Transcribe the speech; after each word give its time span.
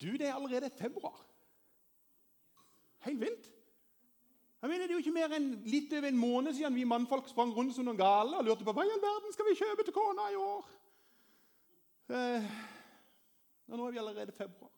Du, 0.00 0.12
det 0.12 0.26
er 0.28 0.34
allerede 0.34 0.70
februar. 0.78 1.26
Helt 2.98 3.20
vilt. 3.20 3.52
Jeg 4.62 4.70
mener, 4.70 4.86
Det 4.86 4.90
er 4.90 4.94
jo 4.94 5.04
ikke 5.04 5.16
mer 5.16 5.32
enn 5.36 5.52
litt 5.64 5.92
over 5.96 6.08
en 6.08 6.18
måned 6.20 6.52
siden 6.56 6.74
vi 6.76 6.84
mannfolk 6.84 7.28
sprang 7.28 7.52
rundt 7.56 7.72
som 7.76 7.86
noen 7.88 7.96
gale 7.96 8.36
og 8.36 8.44
lurte 8.44 8.64
på 8.64 8.74
hva 8.76 8.84
i 8.84 8.92
all 8.92 9.00
verden 9.00 9.32
skal 9.32 9.48
vi 9.48 9.56
kjøpe 9.56 9.86
til 9.86 9.96
kona 9.96 10.26
i 10.32 10.36
år. 10.36 10.66
Eh, 12.10 12.50
nå 13.72 13.86
er 13.86 13.94
vi 13.94 14.02
allerede 14.02 14.36
februar. 14.36 14.72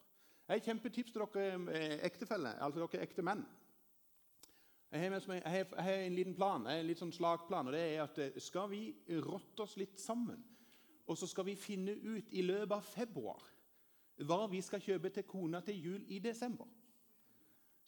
Jeg 0.47 0.61
har 0.61 0.65
kjempetips 0.69 1.15
til 1.15 1.25
dere 1.25 1.75
eh, 1.75 1.97
ektefeller, 2.07 2.61
altså 2.63 2.85
dere 2.85 3.03
ekte 3.03 3.27
menn. 3.27 3.43
Jeg 4.93 5.01
har, 5.01 5.19
jeg, 5.19 5.43
har, 5.47 5.57
jeg 5.57 5.85
har, 5.89 6.07
en 6.07 6.15
liten 6.15 6.35
plan, 6.37 6.67
en 6.69 6.87
litt 6.87 7.01
sånn 7.01 7.15
slagplan. 7.15 7.71
og 7.71 7.75
det 7.75 7.83
er 7.83 8.03
at 8.05 8.19
eh, 8.23 8.39
Skal 8.39 8.71
vi 8.71 8.85
rotte 9.25 9.67
oss 9.67 9.79
litt 9.81 9.99
sammen, 9.99 10.43
og 11.07 11.19
så 11.19 11.27
skal 11.27 11.49
vi 11.49 11.59
finne 11.59 11.95
ut 11.95 12.31
i 12.31 12.47
løpet 12.47 12.77
av 12.77 12.87
februar 12.87 13.52
hva 14.17 14.47
vi 14.51 14.61
skal 14.61 14.81
kjøpe 14.81 15.11
til 15.11 15.27
kona 15.29 15.61
til 15.61 15.81
jul 15.85 16.05
i 16.09 16.19
desember. 16.19 16.69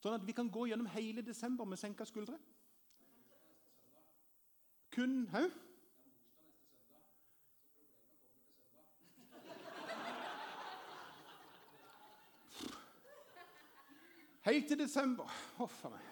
Sånn 0.02 0.16
at 0.18 0.26
vi 0.26 0.34
kan 0.36 0.50
gå 0.52 0.66
gjennom 0.68 0.88
hele 0.92 1.22
desember 1.24 1.64
med 1.68 1.80
senka 1.80 2.04
skuldre. 2.04 2.38
Kun 4.94 5.26
Hau? 5.32 5.46
Helt 14.44 14.66
til 14.68 14.78
desember. 14.78 15.30
Huff 15.56 15.84
a 15.86 15.88
meg. 15.88 16.10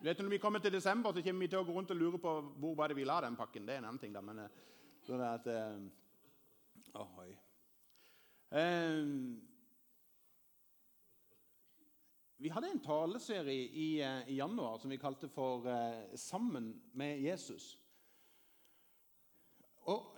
Vet 0.00 0.20
Når 0.22 0.30
vi 0.30 0.38
kommer 0.38 0.58
til 0.58 0.72
desember, 0.72 1.12
så 1.12 1.22
kommer 1.22 1.44
vi 1.44 1.48
til 1.52 1.58
å 1.58 1.66
gå 1.66 1.74
rundt 1.74 1.90
og 1.90 1.98
lure 2.00 2.18
på 2.22 2.32
hvor 2.62 2.74
var 2.78 2.88
det 2.88 2.96
vi 2.96 3.04
la 3.04 3.18
den 3.20 3.36
pakken. 3.36 3.66
Det 3.66 3.74
er 3.74 3.82
en 3.82 3.90
annen 3.90 4.00
ting, 4.00 4.14
da. 4.14 4.22
Men 4.24 4.40
det 4.40 5.14
er 5.18 5.24
at 5.26 5.46
uh, 5.52 7.02
oh, 7.02 7.20
vi 12.38 12.48
hadde 12.48 12.70
en 12.72 12.80
taleserie 12.80 13.66
i, 13.68 13.88
uh, 14.00 14.22
i, 14.30 14.38
januar 14.38 14.78
som 14.78 14.90
vi 14.90 14.96
kalte 14.96 15.28
for 15.28 15.66
'Sammen 16.16 16.82
med 16.92 17.18
Jesus'. 17.20 17.78
Og 19.80 20.16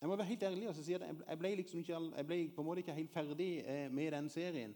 jeg 0.00 0.08
må 0.08 0.16
være 0.16 0.26
helt 0.26 0.42
ærlig 0.42 0.68
og 0.68 0.74
si 0.74 0.92
at 0.92 1.02
jeg 1.28 1.38
ble, 1.38 1.54
liksom 1.54 1.80
ikke, 1.80 2.12
jeg 2.16 2.26
ble 2.26 2.50
på 2.54 2.60
en 2.60 2.66
måte 2.66 2.80
ikke 2.80 2.92
helt 2.92 3.12
ferdig 3.12 3.64
med 3.92 4.12
den 4.12 4.28
serien. 4.28 4.74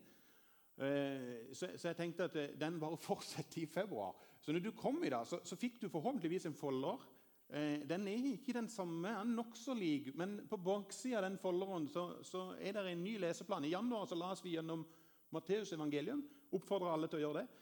Eh, 0.78 1.54
så, 1.54 1.68
jeg 1.84 1.96
tenkte 1.96 2.24
at 2.24 2.36
eh, 2.36 2.60
den 2.60 2.80
bare 2.80 2.96
fortsetter 2.96 3.62
i 3.62 3.66
februar. 3.66 4.16
Så 4.40 4.52
når 4.52 4.60
du 4.60 4.70
kom 4.70 5.04
i 5.04 5.08
dag, 5.08 5.26
så 5.26 5.56
fikk 5.56 5.82
du 5.82 5.88
forhåpentligvis 5.88 6.46
en 6.46 6.54
folder. 6.54 7.13
Eh, 7.52 7.82
den 7.86 8.06
er 8.08 8.28
ikke 8.32 8.54
den 8.56 8.68
samme, 8.72 9.08
den 9.10 9.34
er 9.34 9.36
nokså 9.36 9.74
lik, 9.76 10.12
men 10.16 10.38
på 10.48 10.58
baksida 10.64 11.20
av 11.20 11.26
den 11.26 11.40
folderen 11.42 11.88
så, 11.92 12.06
så, 12.24 12.46
er 12.58 12.76
det 12.76 12.86
en 12.92 13.04
ny 13.04 13.18
leseplan. 13.20 13.66
I 13.66 13.74
januar 13.74 14.08
så 14.08 14.18
las 14.18 14.44
vi 14.44 14.56
gjennom 14.56 14.86
Matteus 15.34 15.74
evangelium. 15.76 16.24
Oppfordrer 16.54 16.94
alle 16.94 17.10
til 17.10 17.20
å 17.20 17.26
gjøre 17.26 17.42
det. 17.42 17.60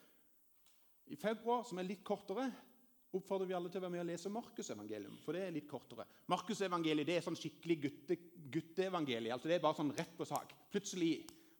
I 1.12 1.18
februar, 1.18 1.64
som 1.66 1.80
er 1.80 1.88
litt 1.88 2.04
kortere, 2.06 2.46
oppfordrer 3.12 3.50
vi 3.50 3.56
alle 3.56 3.68
til 3.72 3.82
å 3.82 3.84
være 3.84 3.92
med 3.96 4.04
og 4.04 4.08
lese 4.08 4.32
Markus 4.32 4.70
evangelium. 4.72 5.18
For 5.24 5.36
det 5.36 5.44
er 5.44 5.54
litt 5.56 5.68
kortere. 5.68 6.06
Markus-evangelium, 6.32 7.08
det 7.08 7.18
er 7.18 7.26
sånn 7.26 7.36
skikkelig 7.36 7.78
gutte, 7.82 8.16
gutteevangeliet. 8.54 9.34
Altså 9.34 9.50
det 9.50 9.58
er 9.58 9.64
bare 9.64 9.80
sånn 9.80 9.92
rett 9.98 10.14
på 10.16 10.28
sak. 10.28 10.54
Plutselig 10.72 11.12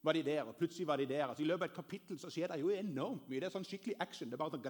var 0.02 0.16
de 0.16 0.22
der, 0.26 0.46
og 0.48 0.56
plutselig 0.58 0.86
var 0.88 1.02
de 1.02 1.06
der. 1.10 1.26
Altså, 1.26 1.44
I 1.44 1.50
løpet 1.50 1.66
av 1.66 1.70
et 1.70 1.76
kapittel 1.76 2.18
så 2.22 2.30
skjer 2.32 2.54
det 2.54 2.62
jo 2.62 2.72
enormt 2.74 3.28
mye. 3.28 3.42
Det 3.42 3.50
er 3.50 3.54
sånn 3.54 3.68
skikkelig 3.68 3.98
action. 4.02 4.30
det 4.30 4.38
er 4.38 4.42
bare 4.42 4.56
sånn 4.56 4.64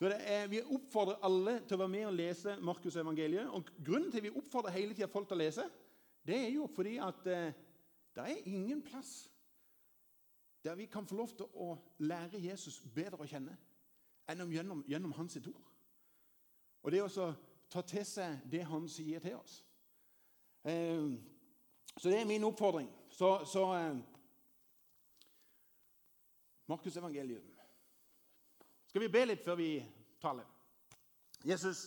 Så 0.00 0.08
er, 0.16 0.46
Vi 0.48 0.62
oppfordrer 0.62 1.20
alle 1.22 1.58
til 1.68 1.76
å 1.76 1.82
være 1.82 1.92
med 1.92 2.06
og 2.08 2.14
lese 2.16 2.54
Markus 2.64 2.96
evangeliet. 2.96 3.50
Og 3.52 3.68
Grunnen 3.84 4.08
til 4.10 4.22
at 4.22 4.24
vi 4.24 4.32
oppfordrer 4.32 4.72
hele 4.72 4.94
tida 4.96 5.10
folk 5.12 5.28
til 5.28 5.36
å 5.36 5.42
lese, 5.42 5.66
det 6.26 6.38
er 6.38 6.48
jo 6.54 6.68
fordi 6.72 6.94
at 7.04 7.26
eh, 7.28 7.52
det 8.16 8.24
er 8.24 8.48
ingen 8.48 8.80
plass 8.82 9.28
der 10.64 10.74
vi 10.76 10.86
kan 10.86 11.06
få 11.06 11.16
lov 11.16 11.28
til 11.36 11.52
å 11.52 11.74
lære 11.98 12.40
Jesus 12.40 12.80
bedre 12.94 13.20
å 13.20 13.28
kjenne 13.28 13.56
enn 14.28 14.52
gjennom, 14.52 14.82
gjennom 14.88 15.12
hans 15.16 15.36
ord. 15.36 15.70
Og 16.82 16.92
det 16.92 17.04
å 17.04 17.28
ta 17.68 17.84
til 17.84 18.04
seg 18.08 18.40
det 18.48 18.64
han 18.68 18.88
sier 18.88 19.20
til 19.20 19.36
oss. 19.36 19.60
Eh, 20.64 21.12
så 21.96 22.08
det 22.08 22.22
er 22.22 22.28
min 22.28 22.44
oppfordring. 22.48 22.88
Så, 23.12 23.44
så 23.44 23.68
eh, 23.76 24.00
Markus 26.72 26.96
evangelium. 26.96 27.59
Skal 28.90 29.04
vi 29.04 29.08
be 29.14 29.20
litt 29.22 29.44
før 29.46 29.54
vi 29.54 29.68
taler? 30.18 30.46
Jesus, 31.46 31.84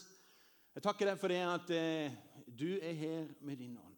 jeg 0.71 0.85
takker 0.85 1.09
deg 1.09 1.17
for 1.19 1.33
det 1.33 1.39
at 1.43 1.71
eh, 1.75 2.13
du 2.47 2.77
er 2.77 2.93
her 2.95 3.33
med 3.43 3.59
din 3.59 3.73
ånd. 3.75 3.97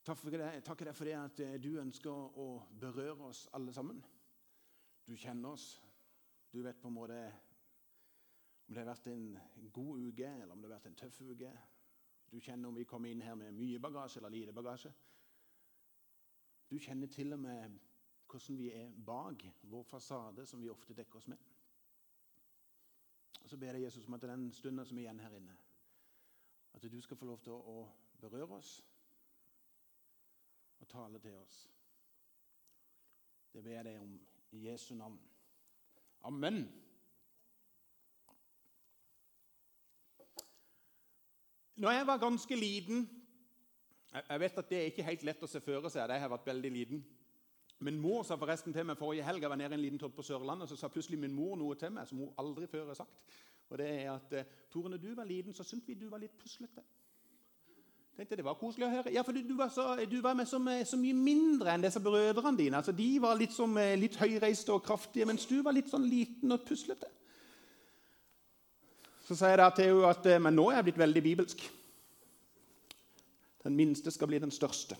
Jeg 0.00 0.62
takker 0.64 0.88
deg 0.88 0.96
for 0.96 1.10
det 1.10 1.18
at 1.18 1.42
eh, 1.44 1.58
du 1.60 1.74
ønsker 1.82 2.40
å 2.40 2.46
berøre 2.80 3.28
oss 3.28 3.42
alle 3.52 3.76
sammen. 3.76 4.00
Du 5.04 5.12
kjenner 5.12 5.52
oss. 5.52 5.66
Du 6.48 6.62
vet 6.64 6.80
på 6.80 6.88
en 6.88 6.96
måte 6.96 7.20
om 8.64 8.72
det 8.72 8.86
har 8.86 8.88
vært 8.94 9.12
en 9.12 9.28
god 9.76 10.08
uke 10.08 10.32
eller 10.32 10.56
om 10.56 10.64
det 10.64 10.70
har 10.70 10.78
vært 10.78 10.88
en 10.94 11.00
tøff 11.04 11.20
uke. 11.20 11.52
Du 12.32 12.40
kjenner 12.40 12.72
om 12.72 12.80
vi 12.80 12.88
kommer 12.88 13.12
inn 13.12 13.20
her 13.28 13.36
med 13.36 13.52
mye 13.60 13.84
bagasje 13.90 14.24
eller 14.24 14.32
lite 14.38 14.56
bagasje. 14.56 14.96
Du 16.72 16.78
kjenner 16.80 17.12
til 17.12 17.36
og 17.36 17.44
med 17.44 17.76
hvordan 18.32 18.58
vi 18.58 18.70
er 18.72 18.90
bak 19.06 19.44
vår 19.62 19.82
fasade, 19.82 20.46
som 20.46 20.62
vi 20.62 20.70
ofte 20.72 20.94
dekker 20.94 21.18
oss 21.18 21.28
med. 21.28 21.38
Og 23.42 23.50
Så 23.50 23.56
ber 23.56 23.72
jeg 23.72 23.82
Jesus 23.82 24.06
om 24.06 24.14
at 24.14 24.22
den 24.22 24.52
stunden 24.52 24.86
som 24.86 24.98
er 24.98 25.02
igjen 25.02 25.20
her 25.20 25.36
inne, 25.36 25.56
at 26.72 26.82
du 26.82 27.00
skal 27.00 27.16
få 27.16 27.24
lov 27.24 27.40
til 27.44 27.52
å 27.52 27.88
berøre 28.20 28.56
oss 28.56 28.80
og 30.80 30.88
tale 30.88 31.18
til 31.18 31.34
oss. 31.34 31.68
Det 33.52 33.62
ber 33.64 33.76
jeg 33.76 33.84
deg 33.84 33.98
om 34.00 34.14
i 34.52 34.66
Jesu 34.68 34.94
navn. 34.94 35.20
Amen. 36.24 36.64
Når 41.76 41.90
jeg 41.90 42.06
var 42.06 42.18
ganske 42.18 42.56
liten 42.56 43.08
Jeg 44.28 44.40
vet 44.40 44.58
at 44.58 44.68
det 44.68 44.78
er 44.78 44.90
ikke 44.90 45.04
helt 45.06 45.22
lett 45.24 45.42
å 45.42 45.48
se 45.48 45.60
føre 45.64 45.90
seg 45.90 46.02
at 46.04 46.10
jeg 46.12 46.20
har 46.20 46.28
vært 46.28 46.46
veldig 46.46 46.70
liten. 46.70 46.98
Min 47.82 47.98
mor 48.00 48.22
sa 48.22 48.36
forresten 48.38 48.74
til 48.74 48.86
meg 48.86 48.98
forrige 48.98 49.26
helg 49.26 49.42
jeg 49.42 49.50
var 49.50 49.58
nede 49.58 49.74
en 49.74 49.82
liten 49.82 49.98
tur 49.98 50.12
på 50.14 50.22
Sørlandet, 50.22 50.68
så 50.70 50.76
sa 50.78 50.90
plutselig 50.92 51.18
min 51.18 51.34
mor 51.34 51.56
noe 51.58 51.74
til 51.78 51.90
meg 51.90 52.06
som 52.08 52.20
hun 52.22 52.34
aldri 52.38 52.68
før 52.70 52.92
har 52.92 52.98
sagt. 53.00 53.24
Og 53.72 53.78
det 53.80 53.88
er 53.90 54.10
at 54.12 54.34
eh, 54.38 54.50
Tore, 54.70 54.90
når 54.92 55.00
du 55.02 55.14
var 55.16 55.26
liten, 55.26 55.54
så 55.54 55.64
syntes 55.64 55.88
vi 55.88 55.96
du 55.98 56.08
var 56.12 56.20
litt 56.22 56.36
puslete. 56.38 56.84
Tenkte 58.16 58.36
Det 58.36 58.44
var 58.44 58.58
koselig 58.60 58.86
å 58.86 58.92
høre. 58.92 59.12
Ja, 59.14 59.24
for 59.24 59.32
Du, 59.32 59.54
var, 59.56 59.70
så, 59.72 59.96
du 60.06 60.20
var 60.20 60.36
med 60.36 60.46
så, 60.46 60.60
så 60.84 60.98
mye 61.00 61.16
mindre 61.16 61.72
enn 61.72 61.82
disse 61.82 62.00
brødrene 62.00 62.58
dine. 62.58 62.76
Altså, 62.76 62.92
De 62.92 63.08
var 63.20 63.38
litt, 63.40 63.54
som, 63.56 63.76
eh, 63.80 63.96
litt 63.98 64.18
høyreiste 64.20 64.74
og 64.74 64.84
kraftige, 64.84 65.26
mens 65.26 65.48
du 65.48 65.62
var 65.62 65.74
litt 65.74 65.90
sånn 65.90 66.04
liten 66.06 66.52
og 66.52 66.66
puslete. 66.68 67.08
Så 69.22 69.38
sier 69.38 69.56
jeg 69.56 69.62
da 69.62 69.70
til 69.72 69.88
henne 69.88 70.10
at 70.12 70.28
eh, 70.28 70.42
men 70.42 70.54
nå 70.58 70.68
er 70.70 70.80
jeg 70.80 70.90
blitt 70.90 71.02
veldig 71.02 71.22
bibelsk. 71.24 71.64
Den 73.62 73.78
minste 73.78 74.10
skal 74.10 74.28
bli 74.28 74.42
den 74.42 74.52
største. 74.52 74.98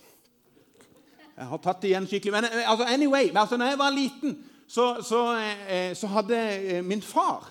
Jeg 1.33 1.49
har 1.49 1.61
tatt 1.65 1.83
det 1.83 1.93
igjen 1.93 2.07
skikkelig. 2.09 2.33
Men 2.35 2.47
eh, 2.49 2.71
altså, 2.71 2.87
anyway, 2.93 3.31
altså, 3.35 3.57
når 3.57 3.73
jeg 3.73 3.81
var 3.81 3.95
liten, 3.95 4.35
så, 4.69 4.87
så, 5.05 5.21
eh, 5.69 5.93
så 5.97 6.11
hadde 6.13 6.39
eh, 6.39 6.85
min 6.85 7.03
far 7.05 7.49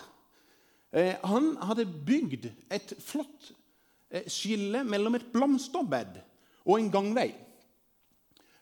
eh, 0.94 1.16
Han 1.28 1.54
hadde 1.70 1.86
bygd 1.86 2.50
et 2.74 2.94
flott 3.04 3.52
eh, 4.12 4.28
skille 4.30 4.84
mellom 4.88 5.18
et 5.18 5.30
blomsterbed 5.34 6.20
og 6.66 6.76
en 6.78 6.92
gangvei. 6.94 7.32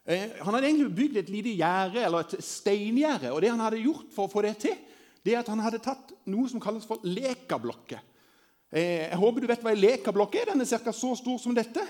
Eh, 0.07 0.39
han 0.39 0.55
hadde 0.55 0.69
egentlig 0.71 0.95
bygd 0.95 1.19
et 1.19 1.33
lite 1.33 1.55
gjerde, 1.59 2.03
eller 2.05 2.23
et 2.23 2.37
steingjerde. 2.43 3.33
Og 3.33 3.41
det 3.43 3.51
han 3.51 3.63
hadde 3.63 3.83
gjort 3.83 4.07
for 4.15 4.27
å 4.27 4.31
få 4.31 4.45
det 4.47 4.55
til, 4.63 4.77
det 5.25 5.35
er 5.35 5.41
at 5.41 5.51
han 5.51 5.59
hadde 5.59 5.83
tatt 5.83 6.13
noe 6.31 6.47
som 6.47 6.63
kalles 6.63 6.87
for 6.87 7.03
lekablokker. 7.03 8.05
Jeg 8.69 9.17
håper 9.17 9.41
du 9.41 9.47
vet 9.49 9.63
hva 9.65 9.71
en 9.73 9.81
lekablokke 9.81 10.39
er. 10.39 10.51
Den 10.51 10.61
er 10.61 10.69
ca. 10.69 10.91
så 10.93 11.15
stor 11.17 11.39
som 11.41 11.55
dette. 11.57 11.81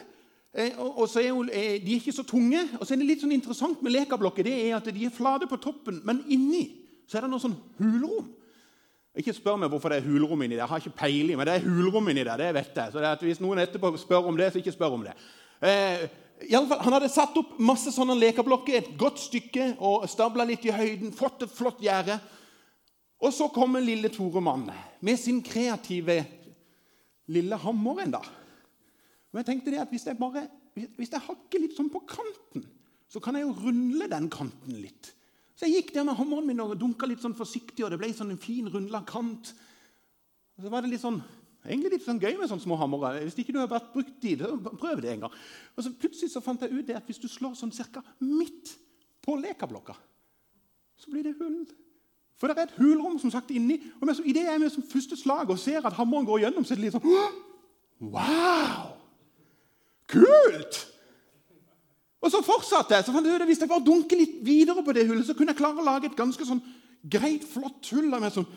Eh, 0.54 0.74
og 0.80 1.06
så 1.10 1.22
er 1.22 1.30
eh, 1.54 1.78
De 1.78 1.94
er 1.94 2.00
ikke 2.00 2.16
så 2.16 2.26
tunge. 2.26 2.62
Og 2.80 2.88
så 2.88 2.94
er 2.94 3.02
det 3.02 3.08
litt 3.10 3.24
sånn 3.24 3.36
interessant 3.36 3.82
med 3.86 3.94
lekablokker 3.94 4.46
det 4.48 4.56
er 4.66 4.78
at 4.80 4.90
de 4.90 5.06
er 5.06 5.14
flate 5.14 5.50
på 5.50 5.62
toppen, 5.62 6.02
men 6.08 6.24
inni 6.28 6.68
så 7.10 7.18
er 7.18 7.26
det 7.26 7.32
noe 7.32 7.42
sånn 7.42 7.58
hulrom. 7.80 8.28
Ikke 9.18 9.34
spør 9.34 9.58
meg 9.58 9.72
hvorfor 9.74 9.90
det 9.90 10.00
er 10.00 10.06
hulrom 10.06 10.44
inni 10.46 10.54
der. 10.54 10.62
Jeg 10.62 10.70
har 10.70 10.82
ikke 10.84 11.00
peiling, 11.02 11.38
men 11.40 11.48
det 11.50 11.56
er 11.58 11.66
hulrom 11.66 12.10
inni 12.12 12.24
der. 12.24 12.38
det 12.38 12.50
vet 12.54 12.76
jeg. 12.78 12.94
Så 12.94 13.02
det 13.02 13.14
Hvis 13.26 13.42
noen 13.42 13.64
etterpå 13.64 13.90
spør 13.98 14.30
om 14.30 14.38
det, 14.38 14.52
så 14.54 14.62
ikke 14.62 14.76
spør 14.76 14.98
om 15.00 15.06
det. 15.08 15.16
Eh, 15.66 16.06
i 16.48 16.56
alle 16.56 16.70
fall, 16.70 16.84
Han 16.86 16.94
hadde 16.94 17.10
satt 17.10 17.38
opp 17.38 17.58
masse 17.60 17.92
sånne 17.92 18.16
lekablokker, 18.16 18.78
et 18.78 18.92
godt 18.98 19.20
stykke, 19.20 19.76
og 19.80 20.06
stabla 20.10 20.46
litt 20.46 20.66
i 20.66 20.72
høyden. 20.72 21.12
Fått 21.12 21.44
et 21.44 21.52
flott 21.52 21.82
gjerde. 21.82 22.20
Og 23.20 23.34
så 23.34 23.50
kommer 23.52 23.84
lille 23.84 24.08
Tore 24.14 24.42
Mann 24.42 24.70
med 25.02 25.20
sin 25.20 25.42
kreative 25.44 26.22
lille 27.28 27.58
hammer 27.60 28.06
enda. 28.06 28.22
Og 29.30 29.40
jeg 29.40 29.46
tenkte 29.46 29.72
det 29.74 29.82
at 29.84 29.94
Hvis 29.94 30.08
jeg 30.08 30.18
bare, 30.18 30.48
hvis 30.74 31.12
jeg 31.12 31.26
hakker 31.26 31.62
litt 31.62 31.76
sånn 31.78 31.92
på 31.94 32.02
kanten, 32.10 32.66
så 33.10 33.22
kan 33.22 33.36
jeg 33.36 33.48
jo 33.48 33.56
rulle 33.58 34.08
den 34.10 34.30
kanten 34.30 34.78
litt. 34.78 35.14
Så 35.58 35.68
jeg 35.68 35.82
gikk 35.82 35.96
der 35.96 36.06
med 36.08 36.16
hammeren 36.16 36.48
min 36.48 36.62
og 36.64 36.78
dunka 36.80 37.08
litt 37.10 37.20
sånn 37.24 37.36
forsiktig, 37.36 37.84
og 37.84 37.92
det 37.92 38.00
ble 38.00 38.14
sånn 38.16 38.32
en 38.32 38.40
fin, 38.40 38.70
rundla 38.70 39.02
kant. 39.08 39.52
Og 40.56 40.64
så 40.64 40.72
var 40.72 40.86
det 40.86 40.94
litt 40.94 41.04
sånn 41.04 41.22
Egentlig 41.60 41.98
litt 41.98 42.06
sånn 42.06 42.22
gøy 42.24 42.38
med 42.40 42.48
sånne 42.48 42.64
små 42.64 42.78
hammere. 42.80 43.26
Hvis 43.26 43.36
ikke 43.42 43.52
du 43.52 43.58
har 43.60 43.68
vært 43.68 43.90
brukt 43.92 44.24
i 44.24 44.32
det, 44.40 44.48
prøv 44.80 45.02
det 45.04 45.10
en 45.12 45.26
gang. 45.26 45.34
Og 45.76 45.84
så 45.84 45.92
Plutselig 45.92 46.32
så 46.32 46.40
fant 46.40 46.62
jeg 46.64 46.72
ut 46.72 46.88
det 46.88 46.96
at 46.96 47.10
hvis 47.10 47.20
du 47.20 47.28
slår 47.28 47.58
sånn 47.60 47.74
cirka 47.76 48.00
midt 48.24 48.72
på 49.20 49.36
lekablokka, 49.36 49.98
så 50.96 51.12
blir 51.12 51.28
det 51.28 51.36
hull. 51.42 51.66
For 52.40 52.48
det 52.48 52.56
er 52.56 52.70
et 52.70 52.78
hulrom 52.80 53.20
som 53.20 53.34
sagt 53.34 53.52
inni. 53.52 53.76
Og 54.00 54.08
idet 54.24 54.46
jeg 54.46 54.54
er 54.56 54.64
med 54.64 54.72
som 54.72 54.88
første 54.88 55.20
slag 55.20 55.52
og 55.52 55.60
ser 55.60 55.84
at 55.84 56.00
hammeren 56.00 56.28
går 56.30 56.46
gjennom, 56.46 56.64
så 56.64 56.78
er 56.78 56.80
det 56.80 56.88
litt 56.88 56.96
sånn 56.96 57.36
Wow! 58.00 58.99
Kult! 60.10 60.80
Og 62.20 62.32
så 62.34 62.42
fortsatte 62.44 62.98
jeg. 62.98 63.06
så 63.08 63.14
fant 63.16 63.28
jeg 63.28 63.40
ut 63.40 63.48
Hvis 63.48 63.62
jeg 63.64 63.72
bare 63.72 63.86
dunker 63.86 64.20
litt 64.20 64.40
videre 64.44 64.84
på 64.84 64.96
det 64.96 65.06
hullet, 65.08 65.28
så 65.28 65.36
kunne 65.38 65.54
jeg 65.54 65.62
klare 65.62 65.80
å 65.80 65.86
lage 65.86 66.10
et 66.10 66.18
ganske 66.18 66.46
sånn 66.46 66.62
greit, 67.08 67.46
flott 67.48 67.88
hull. 67.94 68.12
av 68.14 68.24
meg 68.24 68.36
sånn 68.36 68.50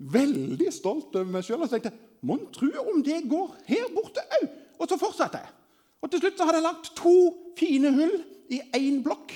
veldig 0.00 0.70
stolt 0.72 1.12
over 1.18 1.28
meg 1.28 1.44
sjøl. 1.44 1.60
Og 1.60 1.68
så 1.68 1.76
tenkte 1.76 1.92
jeg 1.92 2.06
Mon 2.26 2.42
tru 2.52 2.68
om 2.82 3.00
det 3.04 3.22
går 3.28 3.54
her 3.68 3.86
borte 3.94 4.20
òg? 4.36 4.48
Og 4.80 4.88
så 4.88 4.98
fortsatte 5.00 5.40
jeg. 5.40 5.54
Og 6.00 6.10
til 6.12 6.20
slutt 6.20 6.36
så 6.36 6.46
hadde 6.48 6.58
jeg 6.60 6.66
lagt 6.66 6.90
to 6.96 7.14
fine 7.56 7.92
hull 7.96 8.18
i 8.52 8.60
én 8.76 8.98
blokk. 9.04 9.32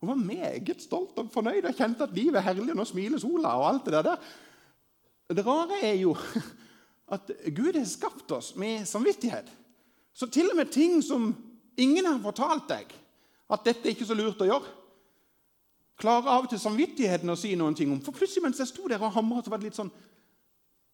Og 0.00 0.10
var 0.10 0.20
meget 0.20 0.84
stolt 0.84 1.16
og 1.20 1.30
fornøyd 1.32 1.66
og 1.68 1.76
kjente 1.76 2.04
at 2.04 2.12
livet 2.16 2.40
er 2.40 2.46
herlig. 2.50 2.76
Nå 2.76 2.84
smiler 2.88 3.20
sola 3.20 3.54
og 3.58 3.68
alt 3.68 3.88
det 3.88 4.04
der. 4.06 4.28
Det 5.32 5.44
rare 5.44 5.80
er 5.84 5.96
jo 6.00 6.14
at 7.16 7.32
Gud 7.48 7.76
har 7.76 7.88
skapt 7.88 8.32
oss 8.36 8.54
med 8.60 8.86
samvittighet. 8.88 9.48
Så 10.14 10.26
til 10.32 10.50
og 10.50 10.56
med 10.58 10.70
ting 10.72 10.98
som 11.04 11.30
ingen 11.78 12.06
har 12.06 12.18
fortalt 12.22 12.68
deg 12.70 12.92
at 13.48 13.64
dette 13.64 13.86
er 13.86 13.94
ikke 13.94 14.08
så 14.08 14.16
lurt 14.18 14.42
å 14.44 14.48
gjøre, 14.48 14.74
klarer 15.98 16.30
av 16.30 16.46
og 16.46 16.50
til 16.52 16.60
samvittigheten 16.62 17.30
å 17.32 17.36
si 17.38 17.54
noen 17.58 17.76
ting 17.76 17.90
om. 17.90 18.00
For 18.04 18.14
plutselig 18.14 18.44
mens 18.44 18.60
jeg 18.60 18.70
sto 18.70 18.86
der 18.90 19.02
og 19.02 19.14
hamra, 19.14 19.42
så 19.42 19.50
var 19.50 19.60
det 19.60 19.70
litt 19.70 19.78
sånn 19.78 19.90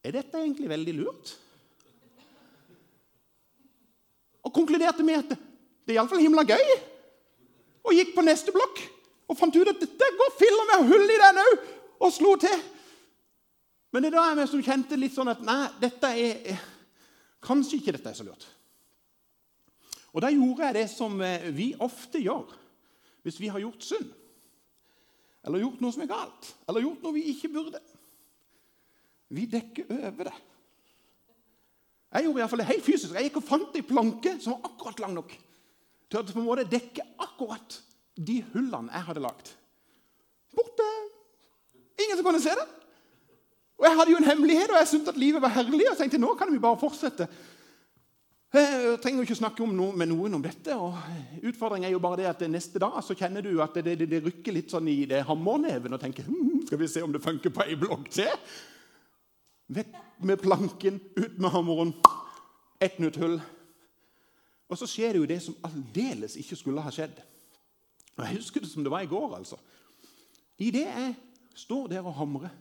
Er 0.05 0.13
dette 0.13 0.37
egentlig 0.37 0.69
veldig 0.69 0.95
lurt? 0.99 1.35
Og 4.45 4.53
konkluderte 4.53 5.05
med 5.05 5.23
at 5.23 5.33
det 5.33 5.95
er 5.95 5.99
iallfall 5.99 6.21
himla 6.21 6.45
gøy. 6.45 6.75
Og 7.85 7.97
gikk 7.97 8.13
på 8.17 8.25
neste 8.25 8.53
blokk 8.53 8.83
og 9.29 9.39
fant 9.39 9.57
ut 9.57 9.71
at 9.71 9.81
dette 9.81 10.09
går 10.19 10.35
filler 10.37 10.69
med 10.69 10.91
hull 10.91 11.09
i 11.09 11.21
den 11.21 11.41
òg, 11.41 11.55
og 12.05 12.13
slo 12.13 12.35
til. 12.41 12.59
Men 13.93 14.05
det 14.05 14.11
er 14.11 14.17
da 14.19 14.43
jeg 14.43 14.51
som 14.51 14.65
kjente 14.67 14.99
litt 15.01 15.15
sånn 15.17 15.33
at 15.33 15.41
nei, 15.45 15.63
dette 15.81 16.11
er 16.13 16.63
Kanskje 17.45 17.77
ikke 17.77 17.93
dette 17.93 18.09
er 18.09 18.17
så 18.17 18.25
lurt. 18.25 18.47
Og 20.15 20.23
da 20.23 20.31
gjorde 20.31 20.69
jeg 20.69 20.77
det 20.79 20.87
som 20.93 21.17
eh, 21.27 21.49
vi 21.55 21.73
ofte 21.83 22.23
gjør 22.23 22.53
hvis 23.25 23.41
vi 23.41 23.49
har 23.51 23.63
gjort 23.63 23.83
synd. 23.83 24.11
Eller 25.45 25.65
gjort 25.65 25.81
noe 25.83 25.95
som 25.95 26.05
er 26.05 26.11
galt. 26.11 26.51
Eller 26.69 26.85
gjort 26.85 27.05
noe 27.05 27.17
vi 27.17 27.25
ikke 27.33 27.51
burde. 27.53 27.81
Vi 29.35 29.47
dekker 29.51 29.89
over 29.97 30.29
det. 30.29 30.37
Jeg 32.15 32.27
gjorde 32.27 32.39
i 32.39 32.43
hvert 32.43 32.53
fall 32.53 32.63
det 32.63 32.69
helt 32.69 32.87
fysisk. 32.87 33.17
Jeg 33.17 33.27
gikk 33.27 33.41
og 33.41 33.49
fant 33.49 33.75
ei 33.75 33.83
planke 33.87 34.37
som 34.39 34.55
var 34.55 34.71
akkurat 34.71 35.03
lang 35.03 35.17
nok 35.17 35.35
til 35.35 36.21
å 36.21 36.25
på 36.29 36.39
en 36.39 36.47
måte 36.47 36.69
dekke 36.71 37.03
akkurat 37.25 37.81
de 38.15 38.39
hullene 38.53 38.93
jeg 38.93 39.07
hadde 39.09 39.23
lagd. 39.25 39.51
Borte! 40.55 40.87
Ingen 42.05 42.21
som 42.21 42.29
kunne 42.29 42.43
se 42.45 42.55
det. 42.55 42.67
Og 43.81 43.89
Jeg 43.89 43.99
hadde 43.99 44.13
jo 44.13 44.21
en 44.21 44.29
hemmelighet, 44.29 44.71
og 44.71 44.79
jeg 44.79 44.91
syntes 44.93 45.11
at 45.11 45.19
livet 45.19 45.43
var 45.43 45.57
herlig. 45.57 45.89
Og 45.91 45.99
tenkte 45.99 46.21
nå 46.23 46.31
kan 46.39 46.53
vi 46.53 46.63
bare 46.63 46.79
fortsette. 46.79 47.27
Jeg 48.55 49.01
trenger 49.03 49.19
jo 49.19 49.25
ikke 49.27 49.35
snakke 49.35 49.67
noe, 49.67 49.91
med 49.99 50.07
noen 50.13 50.37
om 50.37 50.43
dette. 50.43 50.77
og 50.79 50.95
Utfordringen 51.43 51.89
er 51.89 51.95
jo 51.97 52.03
bare 52.03 52.21
det 52.21 52.29
at 52.31 52.45
neste 52.47 52.79
dag 52.79 53.01
så 53.03 53.17
kjenner 53.19 53.43
du 53.43 53.57
at 53.65 53.75
det, 53.75 53.97
det, 53.99 54.07
det 54.13 54.21
rykker 54.23 54.55
litt 54.55 54.71
sånn 54.71 54.87
i 54.93 55.01
det 55.11 55.25
hammerneven 55.27 55.97
og 55.97 56.03
tenker 56.03 56.29
hm, 56.29 56.63
skal 56.69 56.79
vi 56.79 56.91
se 56.93 57.03
om 57.03 57.11
det 57.11 57.23
funker 57.25 57.51
på 57.51 57.65
ei 57.67 57.75
blokk 57.81 58.07
til. 58.15 58.31
Vekk 59.75 59.99
med 60.23 60.39
planken, 60.45 61.03
ut 61.19 61.37
med 61.43 61.51
hammeren. 61.51 61.93
Ett 62.79 63.03
nytt 63.03 63.19
hull. 63.19 63.41
Og 64.71 64.79
så 64.79 64.87
skjer 64.87 65.17
det 65.17 65.25
jo 65.25 65.31
det 65.35 65.43
som 65.43 65.59
aldeles 65.67 66.39
ikke 66.39 66.63
skulle 66.63 66.85
ha 66.85 66.95
skjedd. 66.95 67.19
Og 68.15 68.23
Jeg 68.23 68.39
husker 68.39 68.63
det 68.63 68.71
som 68.71 68.87
det 68.87 68.95
var 68.95 69.03
i 69.03 69.11
går. 69.11 69.35
altså. 69.35 69.59
Idet 70.63 70.87
jeg 70.87 71.15
står 71.59 71.89
der 71.91 72.07
og 72.07 72.15
hamrer, 72.23 72.55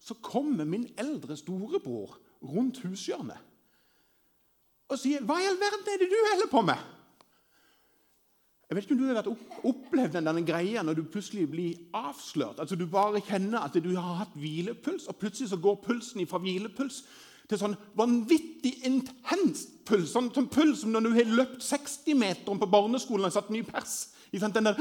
så 0.00 0.16
kommer 0.24 0.64
min 0.64 0.88
eldre 0.96 1.36
storebror 1.36 2.16
rundt 2.40 2.80
hushjørnet 2.80 3.52
og 4.88 4.98
sier 4.98 5.20
'Hva 5.20 5.38
i 5.40 5.46
all 5.48 5.60
verden 5.60 5.88
er 5.88 5.98
det 5.98 6.10
du 6.10 6.20
holder 6.32 6.50
på 6.50 6.60
med?' 6.62 6.90
Jeg 8.68 8.76
vet 8.76 8.84
ikke 8.84 8.94
om 8.94 8.98
du 8.98 9.14
har 9.14 9.36
opplevd 9.68 10.16
den 10.24 10.46
greia 10.46 10.82
når 10.82 10.94
du 10.94 11.02
plutselig 11.04 11.50
blir 11.50 11.74
avslørt. 11.94 12.58
Altså 12.58 12.76
Du 12.76 12.86
bare 12.86 13.20
kjenner 13.20 13.60
at 13.60 13.74
du 13.74 13.94
har 13.94 14.14
hatt 14.24 14.34
hvilepuls, 14.34 15.06
og 15.06 15.16
plutselig 15.16 15.50
så 15.50 15.56
går 15.56 15.82
pulsen 15.84 16.26
fra 16.26 16.38
hvilepuls 16.38 17.04
til 17.48 17.58
sånn 17.60 17.76
vanvittig 17.94 18.72
intens 18.88 19.66
puls. 19.84 20.10
Sånn, 20.10 20.30
sånn 20.34 20.48
puls 20.48 20.80
som 20.80 20.94
når 20.94 21.00
du 21.06 21.10
har 21.12 21.36
løpt 21.36 21.62
60 21.62 22.16
meter 22.18 22.58
på 22.58 22.70
barneskolen 22.70 23.28
og 23.28 23.32
satt 23.36 23.52
ny 23.52 23.62
pers. 23.62 24.08
Den 24.32 24.64
der 24.64 24.80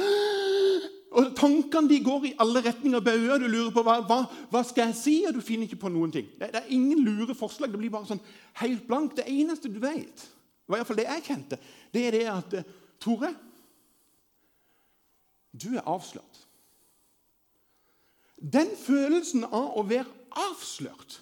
og 1.13 1.33
Tankene 1.37 1.89
de 1.89 1.99
går 2.01 2.25
i 2.25 2.33
alle 2.41 2.63
retninger. 2.65 3.01
Bauer, 3.05 3.37
du 3.37 3.45
lurer 3.45 3.71
på 3.73 3.83
hva, 3.85 3.99
hva, 4.07 4.23
hva, 4.49 4.61
skal 4.65 4.89
jeg 4.89 4.97
si, 4.97 5.15
og 5.29 5.35
du 5.37 5.43
finner 5.45 5.69
ikke 5.69 5.83
på 5.83 5.91
noen 5.93 6.13
ting. 6.13 6.31
Det, 6.39 6.49
det, 6.55 6.63
er 6.63 6.73
ingen 6.73 7.03
lure 7.05 7.35
forslag. 7.37 7.69
Det 7.69 7.81
blir 7.81 7.93
bare 7.93 8.09
sånn 8.09 8.23
helt 8.63 8.87
blankt. 8.89 9.19
Det 9.19 9.27
eneste 9.29 9.69
du 9.69 9.77
vet, 9.83 10.25
var 10.65 10.81
iallfall 10.81 10.97
det 10.97 11.09
jeg 11.09 11.25
kjente, 11.27 11.59
det 11.93 12.07
er 12.07 12.17
det 12.17 12.23
at 12.31 12.57
eh, 12.57 12.71
Tore, 13.03 13.29
du 15.53 15.73
er 15.75 15.85
avslørt. 15.91 16.39
Den 18.39 18.71
følelsen 18.79 19.45
av 19.45 19.77
å 19.77 19.83
være 19.87 20.09
avslørt, 20.49 21.19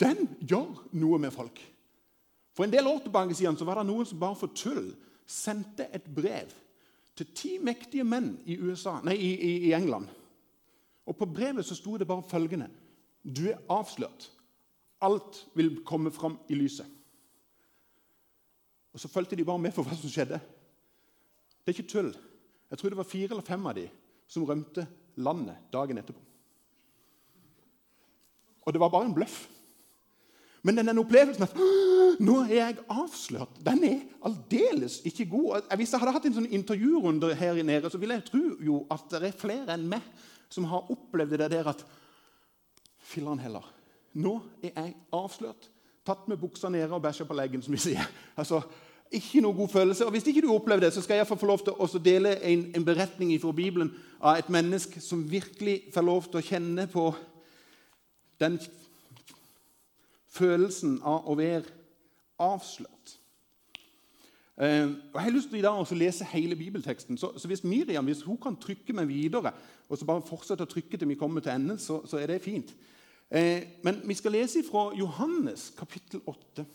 den 0.00 0.26
gjør 0.40 0.82
noe 0.98 1.20
med 1.22 1.32
folk. 1.32 1.60
For 2.56 2.66
en 2.66 2.74
del 2.74 2.88
år 2.90 3.00
tilbake 3.04 3.36
siden 3.38 3.56
så 3.56 3.64
var 3.68 3.80
det 3.80 3.88
noen 3.88 4.08
som 4.08 4.20
bare 4.20 4.36
for 4.36 4.52
tull 4.52 4.90
sendte 5.30 5.86
et 5.94 6.04
brev 6.10 6.50
til 7.20 7.34
ti 7.36 7.50
mektige 7.60 8.04
menn 8.06 8.32
i, 8.48 8.56
USA, 8.56 8.96
nei, 9.04 9.16
i, 9.20 9.30
i, 9.36 9.52
i 9.68 9.72
England. 9.76 10.08
Og 11.06 11.16
På 11.18 11.28
brevet 11.28 11.66
så 11.66 11.76
sto 11.76 11.98
det 11.98 12.08
bare 12.08 12.24
følgende 12.28 12.70
Du 13.20 13.44
er 13.50 13.60
avslørt. 13.68 14.30
Alt 15.00 15.44
vil 15.54 15.82
komme 15.84 16.12
fram 16.12 16.38
i 16.48 16.56
lyset. 16.56 16.86
Og 18.92 19.00
Så 19.00 19.08
fulgte 19.08 19.36
de 19.36 19.44
bare 19.44 19.58
med 19.58 19.72
for 19.72 19.84
hva 19.84 19.96
som 19.96 20.10
skjedde. 20.10 20.40
Det 21.60 21.70
er 21.70 21.76
ikke 21.76 21.92
tull. 21.92 22.10
Jeg 22.70 22.78
tror 22.78 22.90
det 22.90 22.98
var 22.98 23.08
fire 23.08 23.30
eller 23.30 23.46
fem 23.46 23.66
av 23.66 23.76
de 23.76 23.86
som 24.30 24.46
rømte 24.46 24.86
landet 25.20 25.70
dagen 25.72 25.98
etterpå. 25.98 26.20
Og 28.62 28.72
det 28.72 28.80
var 28.80 28.92
bare 28.92 29.08
en 29.08 29.14
bløff. 29.14 29.42
Men 30.62 30.76
den 30.76 31.00
opplevelsen 31.00 31.46
at 31.46 31.54
nå 32.20 32.34
er 32.42 32.56
jeg 32.58 32.82
avslørt, 32.92 33.60
den 33.64 33.84
er 33.88 34.00
aldeles 34.28 34.98
ikke 35.08 35.24
god. 35.30 35.70
Hvis 35.76 35.94
jeg 35.94 36.02
hadde 36.02 36.12
hatt 36.12 36.26
en 36.28 36.36
sånn 36.36 36.50
intervjurunde 36.52 37.32
her 37.38 37.62
nede, 37.64 37.88
så 37.90 38.00
ville 38.00 38.18
jeg 38.18 38.26
tro 38.28 38.42
jo 38.60 38.82
at 38.92 39.06
det 39.14 39.30
er 39.30 39.40
flere 39.40 39.72
enn 39.76 39.88
meg 39.88 40.04
som 40.52 40.66
har 40.68 40.90
opplevd 40.92 41.38
det 41.38 41.50
der 41.54 41.70
at 41.72 41.84
Filler'n 43.10 43.40
heller. 43.40 43.64
Nå 44.20 44.36
er 44.62 44.74
jeg 44.74 44.94
avslørt. 45.14 45.70
Tatt 46.06 46.28
med 46.28 46.40
buksa 46.40 46.68
nede 46.72 46.92
og 46.92 47.02
bæsja 47.02 47.24
på 47.28 47.36
leggen, 47.36 47.62
som 47.62 47.74
vi 47.74 47.80
sier. 47.80 48.06
Altså, 48.36 48.60
ikke 49.10 49.42
noe 49.42 49.56
god 49.56 49.68
følelse. 49.68 50.06
Og 50.06 50.14
Hvis 50.14 50.26
ikke 50.30 50.42
du 50.44 50.52
opplever 50.54 50.84
det, 50.84 50.92
så 50.94 51.02
skal 51.02 51.20
jeg 51.20 51.26
få 51.26 51.46
lov 51.46 51.64
til 51.64 51.74
å 51.74 52.02
dele 52.04 52.36
en, 52.46 52.68
en 52.76 52.84
beretning 52.86 53.32
fra 53.42 53.52
Bibelen 53.52 53.90
av 54.20 54.38
et 54.38 54.50
menneske 54.52 55.00
som 55.02 55.24
virkelig 55.30 55.90
får 55.94 56.06
lov 56.06 56.28
til 56.28 56.40
å 56.40 56.46
kjenne 56.46 56.86
på 56.90 57.08
den 58.40 58.58
følelsen 60.30 60.98
av 61.02 61.28
å 61.28 61.36
være 61.38 61.64
avslørt. 62.40 63.16
Eh, 64.60 64.86
og 64.86 65.16
Jeg 65.16 65.24
har 65.24 65.34
lyst 65.34 65.50
til 65.50 65.66
å 65.66 65.98
lese 65.98 66.24
hele 66.32 66.56
bibelteksten. 66.56 67.18
Så, 67.18 67.32
Hvis 67.46 67.64
Miriam 67.64 68.04
hvis 68.04 68.22
hun 68.22 68.36
kan 68.36 68.56
trykke 68.56 68.92
meg 68.92 69.08
videre, 69.08 69.52
og 69.88 69.98
så 69.98 70.04
bare 70.04 70.22
fortsette 70.22 70.62
å 70.62 70.70
trykke 70.70 70.98
til 70.98 71.08
vi 71.08 71.14
kommer 71.14 71.40
til 71.40 71.52
enden, 71.52 71.78
så, 71.78 72.02
så 72.06 72.18
er 72.18 72.26
det 72.26 72.42
fint. 72.42 72.74
Eh, 73.30 73.62
men 73.82 74.02
vi 74.04 74.14
skal 74.14 74.32
lese 74.32 74.62
fra 74.70 74.90
Johannes 74.94 75.70
kapittel 75.78 76.20
8. 76.26 76.66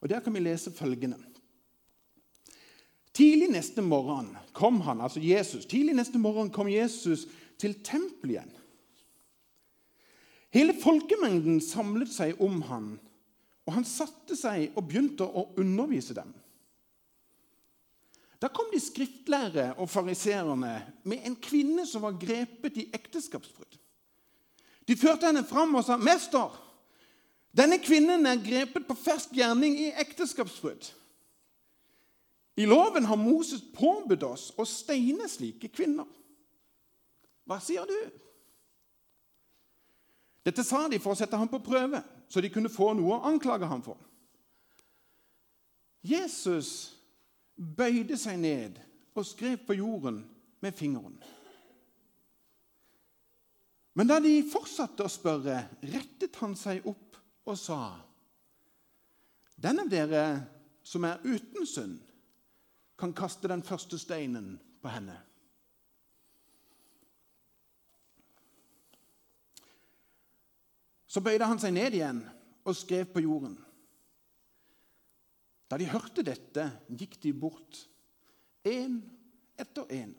Og 0.00 0.08
Der 0.08 0.20
kan 0.20 0.34
vi 0.34 0.40
lese 0.40 0.72
følgende. 0.72 1.16
Tidlig 3.14 3.50
neste 3.52 3.82
morgen 3.82 4.36
kom 4.52 4.80
han, 4.80 5.00
altså 5.00 5.20
Jesus, 5.20 5.66
tidlig 5.66 5.94
neste 5.94 6.18
morgen 6.18 6.50
kom 6.50 6.68
Jesus 6.68 7.26
til 7.60 7.74
tempelet 7.84 8.30
igjen. 8.30 8.54
Hele 10.52 10.74
folkemengden 10.76 11.60
samlet 11.64 12.12
seg 12.12 12.40
om 12.44 12.60
han, 12.68 12.92
og 13.64 13.76
han 13.78 13.86
satte 13.88 14.36
seg 14.36 14.74
og 14.76 14.84
begynte 14.88 15.24
å 15.24 15.48
undervise 15.60 16.16
dem. 16.16 16.32
Da 18.42 18.50
kom 18.50 18.72
de 18.72 18.80
skriftlærere 18.82 19.76
og 19.78 19.88
fariserene 19.88 20.74
med 21.06 21.28
en 21.28 21.36
kvinne 21.38 21.86
som 21.86 22.02
var 22.02 22.18
grepet 22.20 22.80
i 22.82 22.88
ekteskapsbrudd. 22.92 23.78
De 24.88 24.96
førte 24.98 25.28
henne 25.28 25.44
fram 25.46 25.76
og 25.78 25.84
sa, 25.86 25.96
'Mester, 25.96 26.50
denne 27.54 27.78
kvinnen 27.78 28.26
er 28.26 28.42
grepet 28.42 28.88
på 28.88 28.98
fersk 28.98 29.30
gjerning 29.38 29.78
i 29.78 29.92
ekteskapsbrudd.' 30.04 30.90
I 32.56 32.66
loven 32.66 33.04
har 33.08 33.16
Moses 33.16 33.62
påbudt 33.72 34.22
oss 34.22 34.50
å 34.60 34.66
steine 34.68 35.28
slike 35.30 35.70
kvinner. 35.72 36.08
Hva 37.48 37.56
sier 37.64 37.86
du? 37.88 37.96
Dette 40.42 40.64
sa 40.66 40.88
de 40.90 40.98
for 40.98 41.14
å 41.14 41.18
sette 41.18 41.38
ham 41.38 41.50
på 41.50 41.62
prøve, 41.62 42.02
så 42.28 42.42
de 42.42 42.50
kunne 42.50 42.72
få 42.72 42.92
noe 42.98 43.18
å 43.18 43.28
anklage 43.30 43.68
ham 43.70 43.82
for. 43.84 44.00
Jesus 46.02 46.96
bøyde 47.54 48.18
seg 48.18 48.40
ned 48.42 48.80
og 49.14 49.26
skrev 49.28 49.60
på 49.66 49.76
jorden 49.78 50.24
med 50.62 50.74
fingeren. 50.74 51.14
Men 53.94 54.08
da 54.08 54.16
de 54.24 54.40
fortsatte 54.48 55.04
å 55.04 55.12
spørre, 55.12 55.58
rettet 55.84 56.38
han 56.40 56.56
seg 56.58 56.86
opp 56.88 57.18
og 57.46 57.58
sa:" 57.58 58.00
Den 59.62 59.78
av 59.84 59.90
dere 59.92 60.24
som 60.82 61.04
er 61.04 61.20
uten 61.22 61.66
synd, 61.66 62.00
kan 62.98 63.12
kaste 63.14 63.48
den 63.48 63.62
første 63.62 63.98
steinen 63.98 64.56
på 64.82 64.90
henne. 64.90 65.14
Så 71.12 71.20
bøyde 71.20 71.44
han 71.44 71.60
seg 71.60 71.74
ned 71.76 71.92
igjen 71.92 72.22
og 72.64 72.76
skrev 72.78 73.10
på 73.12 73.20
jorden. 73.20 73.58
Da 75.68 75.76
de 75.80 75.88
hørte 75.92 76.24
dette, 76.24 76.64
gikk 76.88 77.18
de 77.20 77.34
bort, 77.36 77.82
én 78.64 78.96
etter 79.60 79.92
én. 79.92 80.14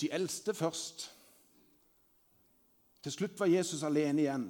De 0.00 0.08
eldste 0.12 0.54
først. 0.56 1.10
Til 3.04 3.12
slutt 3.12 3.36
var 3.40 3.52
Jesus 3.52 3.84
alene 3.84 4.24
igjen, 4.24 4.48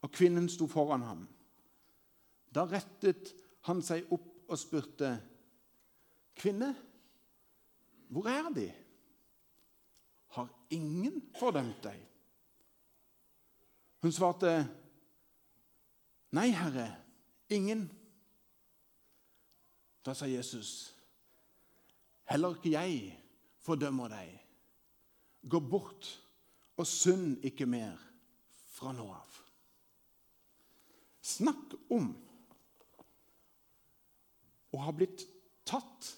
og 0.00 0.12
kvinnen 0.12 0.48
sto 0.52 0.68
foran 0.70 1.04
ham. 1.04 1.26
Da 2.48 2.64
rettet 2.68 3.34
han 3.68 3.84
seg 3.84 4.08
opp 4.14 4.48
og 4.48 4.58
spurte, 4.60 5.18
'Kvinne, 6.36 6.74
hvor 8.08 8.28
er 8.28 8.52
De?' 8.54 8.72
'Har 10.28 10.48
ingen 10.70 11.22
fordømt 11.38 11.82
deg?' 11.84 12.15
Hun 14.02 14.12
svarte, 14.12 14.68
'Nei, 16.30 16.50
Herre, 16.50 16.96
ingen.' 17.48 17.90
Da 20.04 20.14
sa 20.14 20.26
Jesus, 20.26 20.94
'Heller 22.24 22.54
ikke 22.54 22.70
jeg 22.70 23.22
fordømmer 23.58 24.08
deg. 24.08 24.42
Gå 25.50 25.60
bort 25.60 26.22
og 26.76 26.86
synd 26.86 27.44
ikke 27.44 27.66
mer 27.66 27.96
fra 28.70 28.92
nå 28.92 29.08
av.' 29.12 29.42
Snakk 31.26 31.74
om 31.90 32.12
å 34.70 34.82
ha 34.84 34.92
blitt 34.94 35.24
tatt, 35.66 36.12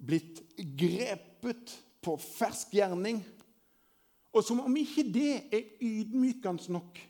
blitt 0.00 0.40
grepet 0.56 1.74
på 2.00 2.14
fersk 2.16 2.72
gjerning. 2.78 3.20
Og 4.32 4.44
som 4.46 4.60
om 4.62 4.76
ikke 4.78 5.04
det 5.10 5.32
er 5.50 5.72
ydmykende 5.82 6.72
nok, 6.72 7.00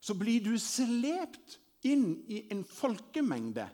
så 0.00 0.14
blir 0.18 0.42
du 0.42 0.54
slept 0.58 1.58
inn 1.86 2.24
i 2.30 2.44
en 2.52 2.64
folkemengde 2.66 3.68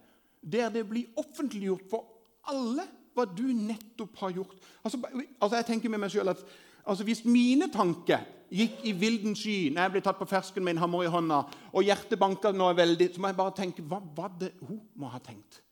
der 0.45 0.69
det 0.73 0.85
blir 0.88 1.17
offentliggjort 1.17 1.88
for 1.88 2.05
alle 2.53 2.85
hva 3.14 3.25
du 3.31 3.47
nettopp 3.55 4.19
har 4.21 4.35
gjort. 4.35 4.55
Altså, 4.85 5.00
altså 5.41 5.57
jeg 5.57 5.67
tenker 5.71 5.93
med 5.93 6.03
meg 6.05 6.12
selv 6.12 6.35
at 6.35 6.45
altså 6.85 7.05
Hvis 7.05 7.25
mine 7.25 7.71
tanker 7.73 8.26
gikk 8.53 8.83
i 8.85 8.93
vilden 8.93 9.33
sky 9.38 9.71
når 9.73 9.87
jeg 9.87 9.93
ble 9.95 10.03
tatt 10.05 10.19
på 10.19 10.29
fersken 10.29 10.64
med 10.64 10.75
en 10.75 10.83
hammer 10.83 11.07
i 11.07 11.11
hånda, 11.11 11.38
og 11.73 11.87
hjertet 11.87 12.21
banka 12.21 12.53
nå 12.53 12.73
veldig, 12.76 13.09
så 13.14 13.23
må 13.23 13.31
jeg 13.31 13.38
bare 13.38 13.55
tenke 13.57 13.85
hva 13.88 14.03
var 14.17 14.35
det 14.41 14.53
hun 14.61 14.83
må 15.00 15.09
ha 15.09 15.21
tenkt? 15.25 15.62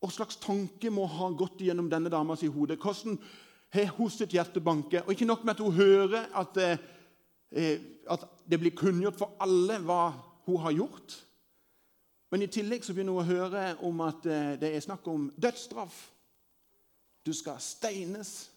Hva 0.00 0.08
slags 0.10 0.40
tanke 0.40 0.90
må 0.90 1.04
ha 1.06 1.28
gått 1.36 1.60
gjennom 1.62 1.90
denne 1.92 2.10
damas 2.10 2.42
hode? 2.42 2.78
Hvordan 2.80 3.20
har 3.72 3.92
hos 3.96 4.18
sitt 4.20 4.34
hjerte 4.36 4.60
banke? 4.60 5.02
Og 5.04 5.14
ikke 5.14 5.28
nok 5.28 5.44
med 5.44 5.54
at 5.54 5.64
hun 5.64 5.76
hører 5.76 6.28
at, 6.38 6.56
eh, 7.50 7.78
at 8.10 8.24
det 8.50 8.60
blir 8.60 8.76
kunngjort 8.76 9.18
for 9.18 9.36
alle 9.40 9.78
hva 9.80 10.12
hun 10.46 10.60
har 10.60 10.76
gjort. 10.76 11.18
Men 12.32 12.42
i 12.42 12.50
tillegg 12.52 12.84
så 12.84 12.94
begynner 12.96 13.12
hun 13.12 13.24
å 13.24 13.28
høre 13.28 13.64
om 13.84 14.00
at 14.06 14.26
eh, 14.26 14.54
det 14.60 14.72
er 14.72 14.84
snakk 14.84 15.06
om 15.12 15.28
dødsstraff. 15.36 15.98
Du 17.26 17.32
skal 17.36 17.60
steines. 17.62 18.50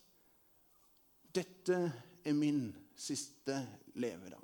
Dette 1.35 1.79
er 2.25 2.33
min 2.33 2.69
siste 2.95 3.59
levedag. 3.99 4.41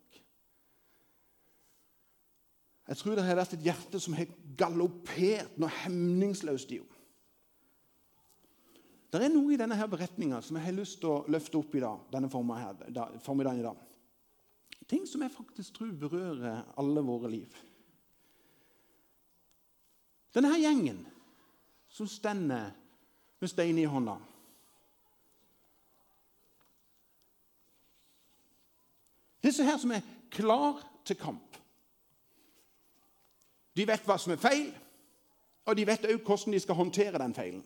Jeg 2.92 2.98
tror 3.00 3.16
det 3.16 3.24
har 3.24 3.38
vært 3.40 3.54
et 3.56 3.64
hjerte 3.64 4.00
som 4.04 4.18
har 4.18 4.28
galoppert 4.60 5.56
noe 5.62 5.72
hemningsløst 5.86 6.74
i 6.76 6.82
henne. 6.82 6.91
Det 9.12 9.20
er 9.20 9.34
noe 9.34 9.52
i 9.52 9.60
denne 9.60 9.76
her 9.76 9.90
beretninga 9.92 10.40
som 10.44 10.56
jeg 10.56 10.70
har 10.70 10.76
lyst 10.78 11.02
til 11.02 11.12
å 11.12 11.24
løfte 11.32 11.60
opp 11.60 11.74
i 11.76 11.82
dag, 11.84 12.06
denne 12.14 12.30
formiddagen 12.32 13.60
i 13.60 13.66
dag. 13.66 13.82
Ting 14.88 15.04
som 15.08 15.24
jeg 15.24 15.34
faktisk 15.36 15.76
tror 15.76 15.92
berører 16.00 16.64
alle 16.80 17.04
våre 17.04 17.32
liv. 17.32 17.58
Denne 20.32 20.52
her 20.54 20.64
gjengen 20.64 21.02
som 21.92 22.08
stender 22.08 22.72
med 23.42 23.52
stein 23.52 23.80
i 23.82 23.88
hånda 23.90 24.16
Disse 29.42 29.66
her 29.66 29.80
som 29.82 29.92
er 29.92 30.06
klar 30.30 30.84
til 31.02 31.18
kamp. 31.18 31.58
De 33.74 33.88
vet 33.90 34.04
hva 34.06 34.18
som 34.22 34.36
er 34.36 34.42
feil, 34.42 34.68
og 35.66 35.78
de 35.78 35.86
vet 35.88 36.06
òg 36.12 36.20
hvordan 36.22 36.54
de 36.54 36.60
skal 36.62 36.78
håndtere 36.78 37.22
den 37.22 37.34
feilen. 37.34 37.64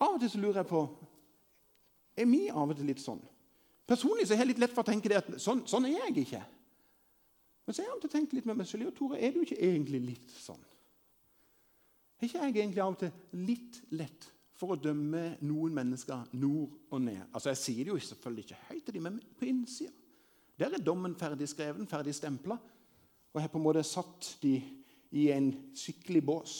Av 0.00 0.14
og 0.14 0.22
til 0.22 0.32
så 0.32 0.40
lurer 0.40 0.62
jeg 0.62 0.70
på 0.70 0.80
Er 2.20 2.28
vi 2.28 2.46
av 2.48 2.70
og 2.72 2.76
til 2.76 2.88
litt 2.88 3.02
sånn? 3.02 3.20
Personlig 3.90 4.28
så 4.28 4.34
er 4.34 4.44
jeg 4.44 4.52
litt 4.52 4.62
lett 4.62 4.74
for 4.74 4.84
å 4.84 4.90
tenke 4.90 5.10
det 5.10 5.18
at 5.18 5.30
sånn, 5.42 5.64
sånn 5.66 5.88
er 5.88 5.96
jeg 5.96 6.24
ikke. 6.24 6.40
Men 7.66 7.74
så 7.74 7.82
har 7.82 7.88
jeg 7.88 7.92
av 7.92 7.98
og 7.98 8.04
til 8.04 8.12
tenkt 8.12 8.34
litt 8.36 8.46
med 8.46 8.60
meg 8.60 8.68
selv 8.70 8.92
Tore, 8.94 9.18
er 9.18 9.32
du 9.34 9.40
ikke 9.42 9.58
egentlig 9.58 10.02
litt 10.04 10.34
sånn? 10.34 10.60
Er 12.20 12.28
ikke 12.28 12.44
jeg 12.44 12.54
egentlig 12.54 12.84
av 12.84 12.94
og 12.94 13.00
til 13.00 13.40
litt 13.48 13.80
lett 13.96 14.28
for 14.60 14.74
å 14.74 14.78
dømme 14.78 15.24
noen 15.46 15.76
mennesker 15.80 16.36
nord 16.38 16.76
og 16.92 17.02
ned? 17.02 17.22
Altså 17.32 17.50
Jeg 17.50 17.60
sier 17.62 17.82
det 17.82 17.94
jo 17.94 17.98
selvfølgelig 18.10 18.46
ikke 18.46 18.62
høyt 18.68 18.84
til 18.86 18.98
dem, 18.98 19.08
men 19.08 19.20
på 19.38 19.48
innsida. 19.48 19.94
Der 20.60 20.76
er 20.76 20.84
dommen 20.84 21.14
ferdig 21.16 21.48
skreven, 21.48 21.88
ferdig 21.88 22.12
stempla. 22.14 22.58
Og 23.30 23.38
jeg 23.38 23.46
har 23.46 23.52
på 23.52 23.58
en 23.58 23.64
måte 23.64 23.82
satt 23.86 24.34
dem 24.42 24.66
i 25.16 25.30
en 25.32 25.48
skikkelig 25.74 26.22
bås. 26.26 26.56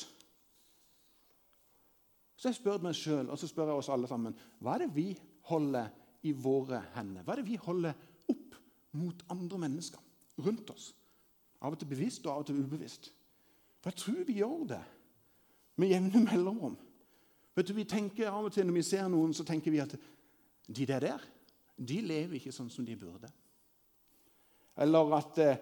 Så 2.40 2.48
jeg 2.48 2.56
spør 2.56 2.80
meg 2.80 2.96
sjøl, 2.96 3.28
og 3.28 3.36
så 3.36 3.48
spør 3.50 3.68
jeg 3.68 3.82
oss 3.82 3.90
alle 3.92 4.08
sammen, 4.08 4.36
hva 4.64 4.78
er 4.78 4.86
det 4.86 4.94
vi 4.94 5.10
holder 5.50 5.90
i 6.24 6.32
våre 6.32 6.78
hender? 6.94 7.24
Hva 7.26 7.34
er 7.34 7.42
det 7.42 7.50
vi 7.50 7.58
holder 7.60 7.98
opp 8.32 8.54
mot 8.96 9.24
andre 9.32 9.58
mennesker 9.66 10.40
rundt 10.40 10.72
oss? 10.72 10.86
Av 11.60 11.74
og 11.74 11.82
til 11.82 11.90
bevisst 11.90 12.24
og 12.24 12.32
av 12.32 12.40
og 12.40 12.48
til 12.48 12.62
ubevisst. 12.62 13.10
For 13.80 13.92
jeg 13.92 14.00
tror 14.00 14.24
vi 14.24 14.38
gjør 14.38 14.64
det 14.72 14.80
med 15.80 15.92
jevne 15.92 16.24
mellomrom. 16.30 16.78
Vet 17.58 17.68
du, 17.68 17.74
vi 17.76 17.84
tenker 17.84 18.30
av 18.30 18.48
og 18.48 18.54
til 18.54 18.64
Når 18.70 18.78
vi 18.78 18.86
ser 18.88 19.12
noen, 19.12 19.36
så 19.36 19.44
tenker 19.44 19.74
vi 19.74 19.82
at 19.84 19.92
de 20.70 20.86
der, 20.88 21.04
der 21.04 21.28
de 21.76 22.00
lever 22.04 22.38
ikke 22.38 22.54
sånn 22.56 22.72
som 22.72 22.86
de 22.88 22.96
burde. 22.96 23.28
Eller 24.80 25.12
at 25.16 25.38
eh, 25.44 25.60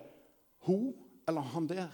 hun 0.66 0.92
eller 1.28 1.50
han 1.54 1.66
der 1.70 1.90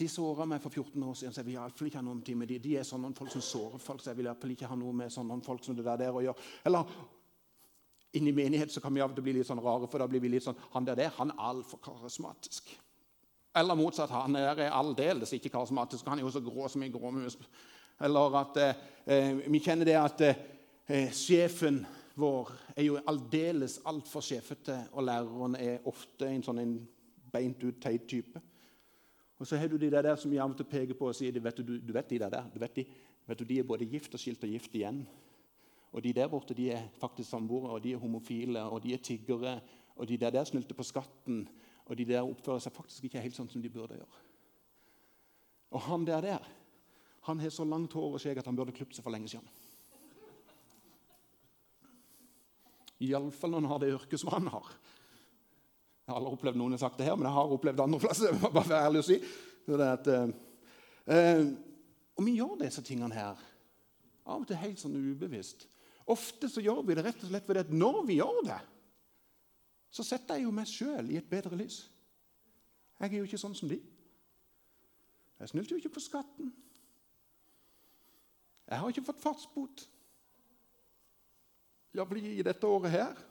de 0.00 0.08
såra 0.10 0.46
meg 0.48 0.62
for 0.62 0.72
14 0.72 1.02
år 1.04 1.16
siden, 1.18 1.32
så 1.34 1.42
jeg 1.42 1.48
vil 1.50 1.56
iallfall 1.58 1.88
ikke 1.90 2.00
ha 2.00 2.04
noe 2.06 2.36
med 2.40 2.50
de. 2.50 2.58
De 2.64 2.76
er 2.80 2.86
sånne 2.88 3.12
folk 3.16 3.32
som 3.34 3.44
sårer 3.44 3.82
folk, 3.82 4.02
så 4.02 4.12
jeg 4.12 4.20
vil 4.20 4.54
ikke 4.54 4.70
ha 4.70 4.78
noe 4.78 4.96
med 4.96 5.12
sånne 5.12 5.40
folk 5.46 5.64
som 5.64 5.76
det 5.78 5.86
der, 5.86 6.00
der 6.00 6.16
å 6.16 6.22
gjøre. 6.24 6.46
Eller 6.68 6.94
inni 8.18 8.32
menighet 8.34 8.72
så 8.72 8.82
kan 8.82 8.94
vi 8.94 9.02
av 9.04 9.12
og 9.12 9.18
til 9.18 9.26
bli 9.28 9.36
litt 9.38 9.48
sånn 9.48 9.62
rare, 9.62 9.88
for 9.90 10.02
da 10.02 10.08
blir 10.10 10.22
vi 10.22 10.32
litt 10.32 10.46
sånn 10.46 10.58
Han 10.72 10.86
der, 10.88 10.98
der 10.98 11.12
han 11.18 11.34
er 11.34 11.44
altfor 11.50 11.82
karismatisk. 11.84 12.72
Eller 13.56 13.78
motsatt. 13.78 14.10
Han 14.14 14.38
der 14.38 14.66
er 14.66 14.74
aldeles 14.74 15.32
ikke 15.34 15.52
karismatisk. 15.52 16.06
Han 16.06 16.18
er 16.18 16.26
jo 16.26 16.34
så 16.34 16.42
grå 16.44 16.68
som 16.70 16.82
en 16.82 16.92
gråmus. 16.92 17.38
Eller 18.00 18.36
at 18.40 18.60
eh, 18.62 18.84
eh, 19.04 19.40
vi 19.50 19.60
kjenner 19.60 19.86
det 19.86 19.96
at 19.98 20.22
eh, 20.26 21.10
sjefen 21.14 21.82
vår 22.20 22.52
er 22.76 22.86
jo 22.86 23.00
aldeles 23.08 23.78
altfor 23.88 24.24
sjefete, 24.24 24.76
og 24.92 25.04
læreren 25.06 25.56
er 25.58 25.86
ofte 25.88 26.28
en 26.28 26.44
sånn 26.44 26.62
en 26.62 26.74
beint 27.30 27.62
ut, 27.64 27.78
teit 27.82 28.06
type. 28.10 28.40
Og 29.40 29.48
så 29.48 29.56
har 29.56 29.70
du 29.72 29.78
de 29.80 29.88
der 29.90 30.16
som 30.20 30.32
jevnt 30.32 30.60
peker 30.68 30.94
på 30.94 31.08
og 31.08 31.16
sier 31.16 31.40
vet 31.40 31.56
du, 31.56 31.78
du, 31.80 31.92
vet 31.96 32.10
de 32.12 32.18
der, 32.20 32.42
du 32.52 32.58
vet 32.60 32.74
de, 32.76 32.84
vet 33.26 33.38
du, 33.40 33.44
de 33.48 33.58
er 33.58 33.66
både 33.66 33.88
gift 33.88 34.12
og 34.14 34.20
skilt 34.20 34.44
og 34.44 34.52
gift 34.52 34.74
igjen. 34.76 35.00
Og 35.90 36.04
de 36.04 36.12
der 36.12 36.28
borte 36.28 36.54
de 36.54 36.68
er 36.70 36.90
faktisk 37.00 37.30
samboere, 37.30 37.72
og 37.72 37.82
de 37.82 37.94
er 37.94 38.02
homofile, 38.02 38.62
og 38.62 38.82
de 38.84 38.92
er 38.94 39.00
tiggere. 39.02 39.56
Og 39.96 40.08
de 40.08 40.18
der, 40.20 40.30
der 40.30 40.44
snylter 40.44 40.76
på 40.76 40.84
skatten, 40.86 41.48
og 41.86 41.98
de 41.98 42.04
der 42.04 42.20
oppfører 42.20 42.60
seg 42.62 42.76
faktisk 42.76 43.08
ikke 43.08 43.24
helt 43.24 43.34
sånn 43.34 43.48
som 43.50 43.64
de 43.64 43.72
burde 43.72 43.96
gjøre. 43.96 44.20
Og 45.70 45.82
han 45.88 46.04
der 46.06 46.20
der, 46.20 46.46
han 47.26 47.40
har 47.40 47.50
så 47.50 47.64
langt 47.64 47.96
hår 47.96 48.14
og 48.14 48.20
skjegg 48.20 48.38
at 48.38 48.46
han 48.46 48.56
burde 48.56 48.76
klippet 48.76 48.98
seg 48.98 49.06
for 49.06 49.14
lenge 49.14 49.32
siden. 49.32 49.48
Iallfall 53.00 53.54
når 53.54 53.62
han 53.62 53.72
har 53.72 53.82
det 53.82 53.92
yrket 53.96 54.20
som 54.20 54.32
han 54.36 54.52
har. 54.52 54.72
Jeg 56.10 56.16
har 56.16 56.24
aldri 56.24 56.34
opplevd 56.34 56.58
noen 56.58 56.72
har 56.74 56.80
sagt 56.82 56.96
det 56.98 57.06
her, 57.06 57.14
men 57.14 57.28
jeg 57.28 57.36
har 57.36 57.52
opplevd 57.54 57.76
det 57.78 57.82
andre 57.84 57.98
plasser. 58.02 58.38
bare 58.42 58.66
være 58.66 58.86
ærlig 58.88 59.02
å 59.04 59.06
si. 59.06 59.18
At, 59.86 60.08
eh, 60.10 61.44
og 62.18 62.26
vi 62.26 62.32
gjør 62.34 62.56
disse 62.64 62.82
tingene 62.82 63.14
her 63.14 63.44
av 64.26 64.40
og 64.40 64.48
til 64.48 64.58
helt 64.58 64.82
sånn 64.82 64.96
ubevisst. 64.98 65.68
Ofte 66.10 66.50
så 66.50 66.64
gjør 66.64 66.82
vi 66.88 66.96
det 66.98 67.04
rett 67.06 67.22
og 67.22 67.30
slett 67.30 67.46
fordi 67.46 67.62
at 67.62 67.70
når 67.70 68.00
vi 68.08 68.18
gjør 68.18 68.42
det, 68.48 68.58
så 69.94 70.02
setter 70.08 70.40
jeg 70.40 70.48
jo 70.48 70.56
meg 70.58 70.66
sjøl 70.72 71.14
i 71.14 71.20
et 71.22 71.30
bedre 71.30 71.54
lys. 71.62 71.78
Jeg 72.98 73.12
er 73.12 73.18
jo 73.20 73.30
ikke 73.30 73.42
sånn 73.44 73.54
som 73.54 73.70
de. 73.70 73.78
Jeg 75.38 75.54
snylte 75.54 75.76
jo 75.76 75.78
ikke 75.78 75.94
på 75.94 76.02
skatten. 76.08 76.50
Jeg 78.66 78.82
har 78.82 78.90
ikke 78.90 79.06
fått 79.12 79.22
fartsbot. 79.22 79.86
Iallfall 81.94 82.26
i 82.34 82.42
dette 82.50 82.66
året 82.66 82.98
her. 82.98 83.26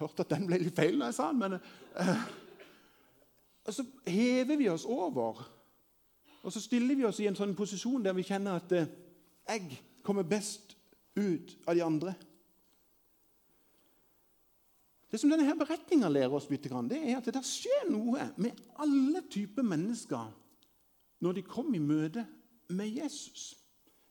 Hørte 0.00 0.24
at 0.24 0.32
den 0.32 0.46
ble 0.48 0.58
litt 0.62 0.76
feil 0.76 0.96
når 0.98 1.10
jeg 1.10 1.18
sa 1.18 1.28
den, 1.30 1.42
men 1.42 1.58
eh, 2.00 2.22
Og 3.68 3.74
så 3.76 3.84
hever 4.08 4.56
vi 4.56 4.70
oss 4.72 4.86
over. 4.88 5.44
Og 6.42 6.52
så 6.52 6.60
stiller 6.60 6.96
vi 6.96 7.04
oss 7.04 7.20
i 7.20 7.28
en 7.28 7.36
sånn 7.36 7.52
posisjon 7.56 8.02
der 8.04 8.16
vi 8.16 8.24
kjenner 8.24 8.58
at 8.58 8.72
eh, 8.72 8.88
jeg 9.50 9.80
kommer 10.06 10.24
best 10.24 10.74
ut 11.18 11.56
av 11.68 11.76
de 11.76 11.84
andre. 11.84 12.14
Det 15.10 15.18
som 15.18 15.30
denne 15.32 15.56
beretninga 15.58 16.08
lærer 16.08 16.34
oss, 16.38 16.46
det 16.48 16.70
er 16.70 17.16
at 17.18 17.32
det 17.34 17.42
skjer 17.44 17.88
noe 17.90 18.30
med 18.38 18.58
alle 18.78 19.24
typer 19.28 19.66
mennesker 19.66 20.28
når 21.20 21.32
de 21.36 21.42
kommer 21.42 21.76
i 21.76 21.82
møte 21.82 22.24
med 22.70 22.88
Jesus. 22.94 23.56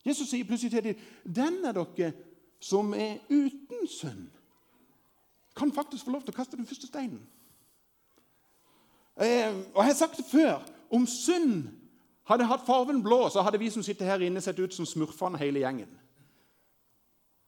Jesus 0.05 0.29
sier 0.29 0.47
plutselig 0.47 0.71
til 0.71 0.83
dem 0.83 0.99
den 1.23 1.65
er 1.65 1.77
dere 1.77 2.11
som 2.59 2.93
er 2.93 3.21
uten 3.29 3.87
synd, 3.87 4.27
kan 5.59 5.73
faktisk 5.75 6.07
få 6.07 6.15
lov 6.15 6.23
til 6.23 6.33
å 6.33 6.39
kaste 6.39 6.57
den 6.57 6.67
første 6.67 6.87
steinen. 6.87 7.21
Eh, 9.19 9.51
og 9.73 9.83
Jeg 9.83 9.91
har 9.91 9.97
sagt 9.99 10.17
det 10.17 10.25
før. 10.31 10.63
Om 10.89 11.05
synd 11.07 11.67
hadde 12.29 12.47
hatt 12.47 12.65
farven 12.65 13.03
blå, 13.03 13.27
så 13.29 13.43
hadde 13.45 13.59
vi 13.59 13.69
som 13.69 13.83
sitter 13.83 14.07
her 14.07 14.23
inne, 14.25 14.41
sett 14.41 14.59
ut 14.59 14.73
som 14.73 14.87
smurfene 14.87 15.37
hele 15.41 15.63
gjengen. 15.63 15.91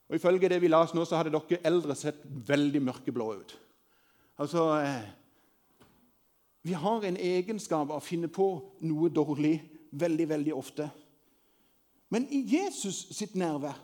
Og 0.09 0.15
Ifølge 0.15 0.49
det 0.49 0.61
vi 0.61 0.67
las 0.67 0.93
nå, 0.93 1.05
så 1.05 1.21
hadde 1.21 1.31
dere 1.31 1.61
eldre 1.63 1.95
sett 1.95 2.19
veldig 2.25 2.81
mørkeblå 2.83 3.27
ut. 3.39 3.55
Altså 4.41 4.65
eh, 4.81 5.07
Vi 6.61 6.73
har 6.73 7.05
en 7.07 7.17
egenskap 7.17 7.89
av 7.89 8.01
å 8.01 8.03
finne 8.03 8.27
på 8.27 8.51
noe 8.83 9.09
dårlig 9.09 9.55
veldig, 9.91 10.27
veldig 10.29 10.53
ofte. 10.55 10.89
Men 12.11 12.27
i 12.27 12.43
Jesus 12.43 13.05
sitt 13.15 13.35
nærvær, 13.39 13.77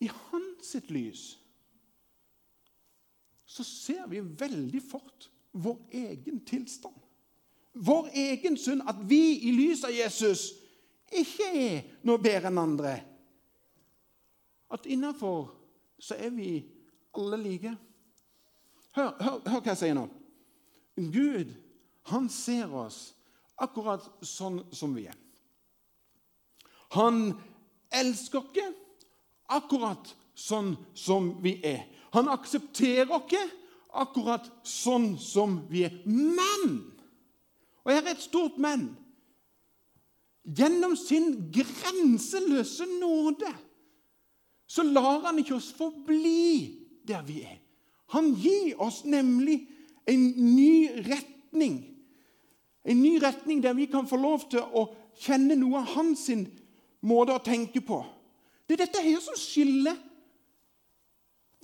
i 0.00 0.08
hans 0.08 0.64
sitt 0.72 0.90
lys, 0.90 1.34
så 3.54 3.64
ser 3.66 4.06
vi 4.10 4.20
veldig 4.20 4.82
fort 4.82 5.28
vår 5.54 5.78
egen 5.94 6.40
tilstand. 6.46 6.96
Vår 7.72 8.08
egen 8.12 8.56
synd. 8.58 8.82
At 8.86 8.98
vi 9.06 9.38
i 9.46 9.52
lys 9.54 9.84
av 9.86 9.94
Jesus 9.94 10.48
ikke 11.14 11.46
er 11.54 11.84
noe 12.06 12.18
bedre 12.22 12.50
enn 12.50 12.62
andre 12.62 12.94
at 14.74 14.86
innafor 14.90 15.52
så 15.98 16.16
er 16.18 16.32
vi 16.34 16.64
alle 17.14 17.38
like. 17.38 17.74
Hør, 18.94 19.12
hør, 19.20 19.40
hør, 19.46 19.60
hva 19.60 19.70
jeg 19.70 19.80
sier 19.80 19.96
nå. 19.96 20.08
Gud, 20.96 21.52
han 22.10 22.26
ser 22.30 22.74
oss 22.74 22.98
akkurat 23.62 24.06
sånn 24.26 24.62
som 24.74 24.94
vi 24.96 25.06
er. 25.10 25.18
Han 26.94 27.36
elsker 27.94 28.42
oss 28.42 28.80
akkurat 29.54 30.14
sånn 30.34 30.74
som 30.98 31.34
vi 31.42 31.58
er. 31.62 31.84
Han 32.14 32.30
aksepterer 32.30 33.10
oss 33.12 33.34
akkurat 33.94 34.46
sånn 34.66 35.14
som 35.18 35.60
vi 35.70 35.84
er. 35.86 35.94
Men 36.06 36.94
Og 37.84 37.92
her 37.92 38.00
er 38.00 38.14
et 38.14 38.24
stort 38.24 38.56
men. 38.56 38.94
Gjennom 40.44 40.94
sin 40.96 41.50
grenseløse 41.52 42.86
nåde 42.98 43.50
så 44.68 44.82
lar 44.84 45.26
han 45.26 45.38
ikke 45.40 45.58
oss 45.58 45.68
forbli 45.76 46.80
der 47.04 47.20
vi 47.26 47.42
er. 47.44 47.58
Han 48.16 48.32
gir 48.40 48.80
oss 48.80 49.02
nemlig 49.04 49.58
en 50.08 50.24
ny 50.54 51.04
retning. 51.04 51.82
En 52.84 53.00
ny 53.02 53.18
retning 53.22 53.60
der 53.64 53.76
vi 53.76 53.86
kan 53.92 54.08
få 54.08 54.16
lov 54.20 54.48
til 54.52 54.64
å 54.64 54.86
kjenne 55.20 55.56
noe 55.60 55.82
av 55.82 55.92
hans 55.94 56.26
måte 57.04 57.36
å 57.36 57.44
tenke 57.44 57.84
på. 57.84 58.00
Det 58.64 58.76
er 58.76 58.86
dette 58.86 59.04
her 59.04 59.20
som 59.20 59.36
skiller 59.38 59.96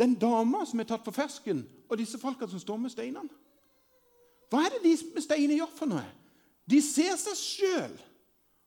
den 0.00 0.14
dama 0.16 0.64
som 0.66 0.80
er 0.80 0.88
tatt 0.88 1.04
på 1.04 1.12
fersken, 1.14 1.60
og 1.90 1.98
disse 2.00 2.18
folka 2.18 2.48
som 2.48 2.60
står 2.62 2.78
med 2.80 2.92
steinene. 2.92 3.28
Hva 4.50 4.64
er 4.64 4.76
det 4.76 4.84
de 4.86 4.94
med 5.14 5.22
steinene 5.22 5.58
gjør 5.60 5.74
for 5.76 5.90
noe? 5.90 6.06
De 6.70 6.80
ser 6.82 7.18
seg 7.20 7.36
sjøl 7.38 7.98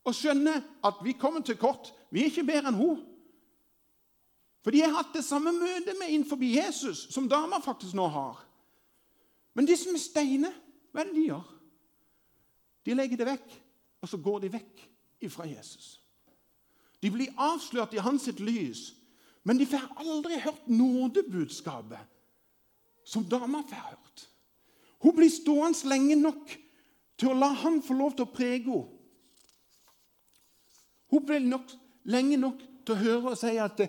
og 0.03 0.15
skjønner 0.15 0.61
at 0.85 1.01
vi 1.03 1.15
kommer 1.19 1.43
til 1.43 1.57
kort. 1.59 1.89
Vi 2.11 2.21
er 2.21 2.31
ikke 2.31 2.45
bedre 2.47 2.71
enn 2.71 2.79
hun. 2.79 3.01
For 4.63 4.71
de 4.71 4.83
har 4.83 4.93
hatt 4.95 5.11
det 5.15 5.25
samme 5.27 5.51
møtet 5.55 5.97
med 5.99 6.11
innenfor 6.11 6.39
Jesus 6.43 7.07
som 7.11 7.27
dama 7.31 7.59
faktisk 7.63 7.95
nå 7.97 8.05
har. 8.11 8.39
Men 9.53 9.67
de 9.67 9.75
som 9.77 9.95
er 9.95 10.03
steiner, 10.03 10.55
hva 10.91 11.03
er 11.03 11.09
det 11.09 11.17
de 11.17 11.27
gjør? 11.27 11.49
De 12.83 12.95
legger 12.95 13.19
det 13.19 13.27
vekk, 13.27 13.59
og 14.03 14.11
så 14.11 14.19
går 14.19 14.43
de 14.43 14.53
vekk 14.53 14.83
ifra 15.23 15.47
Jesus. 15.47 15.97
De 17.03 17.11
blir 17.11 17.35
avslørt 17.39 17.95
i 17.95 18.03
hans 18.03 18.27
lys, 18.39 18.93
men 19.43 19.59
de 19.59 19.67
får 19.67 19.89
aldri 19.99 20.39
hørt 20.39 20.67
nådebudskapet 20.67 21.99
som 23.05 23.25
dama 23.27 23.63
får 23.67 23.87
hørt. 23.89 24.27
Hun 25.03 25.15
blir 25.15 25.31
stående 25.31 25.89
lenge 25.91 26.15
nok 26.15 26.53
til 27.19 27.31
å 27.33 27.37
la 27.37 27.49
han 27.63 27.81
få 27.83 27.97
lov 27.97 28.15
til 28.15 28.27
å 28.27 28.33
prege 28.33 28.63
henne. 28.71 28.99
Hun 31.13 31.25
blir 31.27 31.43
nok, 31.45 31.67
lenge 32.09 32.39
nok 32.41 32.61
til 32.87 32.95
å 32.95 33.01
høre 33.03 33.33
og 33.35 33.37
si 33.37 33.51
at 33.61 33.83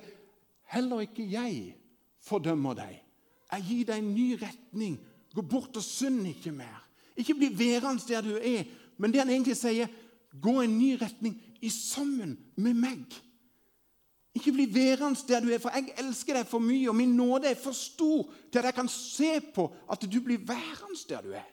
Heller 0.75 1.05
ikke 1.05 1.25
jeg 1.29 1.75
fordømmer 2.25 2.77
deg. 2.79 2.97
Jeg 3.53 3.67
gir 3.69 3.85
deg 3.88 4.01
en 4.01 4.14
ny 4.14 4.27
retning. 4.40 4.97
Gå 5.35 5.45
bort 5.47 5.77
og 5.79 5.85
synd 5.85 6.25
ikke 6.27 6.53
mer. 6.55 6.81
Ikke 7.17 7.37
bli 7.38 7.51
værende 7.55 8.03
der 8.09 8.25
du 8.25 8.35
er. 8.38 8.64
Men 8.99 9.12
det 9.12 9.21
han 9.23 9.31
egentlig 9.31 9.57
sier, 9.59 9.90
gå 10.35 10.55
en 10.62 10.79
ny 10.79 10.95
retning 10.99 11.37
i 11.62 11.71
sammen 11.71 12.35
med 12.57 12.81
meg. 12.81 13.05
Ikke 14.35 14.53
bli 14.53 14.66
værende 14.75 15.20
der 15.29 15.40
du 15.40 15.49
er, 15.49 15.61
for 15.62 15.70
jeg 15.70 15.94
elsker 16.03 16.35
deg 16.35 16.47
for 16.51 16.62
mye, 16.62 16.88
og 16.90 16.97
min 16.99 17.14
nåde 17.16 17.53
er 17.53 17.59
for 17.59 17.73
stor 17.77 18.27
til 18.51 18.59
at 18.59 18.70
jeg 18.70 18.75
kan 18.75 18.88
se 18.90 19.38
på 19.55 19.68
at 19.90 20.03
du 20.03 20.20
blir 20.20 20.42
værende 20.42 21.09
der 21.09 21.23
du 21.23 21.31
er. 21.31 21.47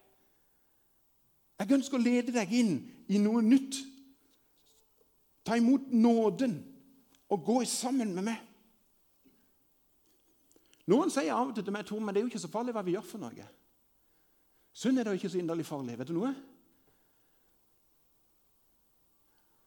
Jeg 1.61 1.71
ønsker 1.77 1.99
å 1.99 2.01
lede 2.01 2.33
deg 2.33 2.53
inn 2.57 2.73
i 3.13 3.19
noe 3.21 3.43
nytt. 3.45 3.77
Ta 5.45 5.57
imot 5.57 5.91
nåden 5.93 6.57
og 7.29 7.45
gå 7.45 7.59
sammen 7.69 8.15
med 8.15 8.25
meg. 8.31 8.39
Noen 10.89 11.13
sier 11.13 11.35
av 11.35 11.51
og 11.51 11.55
til 11.55 11.63
til 11.63 11.75
meg 11.75 11.85
Tor, 11.85 12.01
men 12.01 12.13
det 12.13 12.21
er 12.21 12.25
jo 12.25 12.31
ikke 12.33 12.41
så 12.41 12.49
farlig 12.51 12.73
hva 12.73 12.81
vi 12.85 12.95
gjør 12.95 13.05
for 13.05 13.21
noe. 13.21 13.45
Synd 14.73 14.99
er 14.99 15.05
da 15.05 15.13
ikke 15.15 15.29
så 15.29 15.37
inderlig 15.37 15.67
farlig. 15.67 15.99
Vet 15.99 16.09
du 16.09 16.17
noe? 16.17 16.33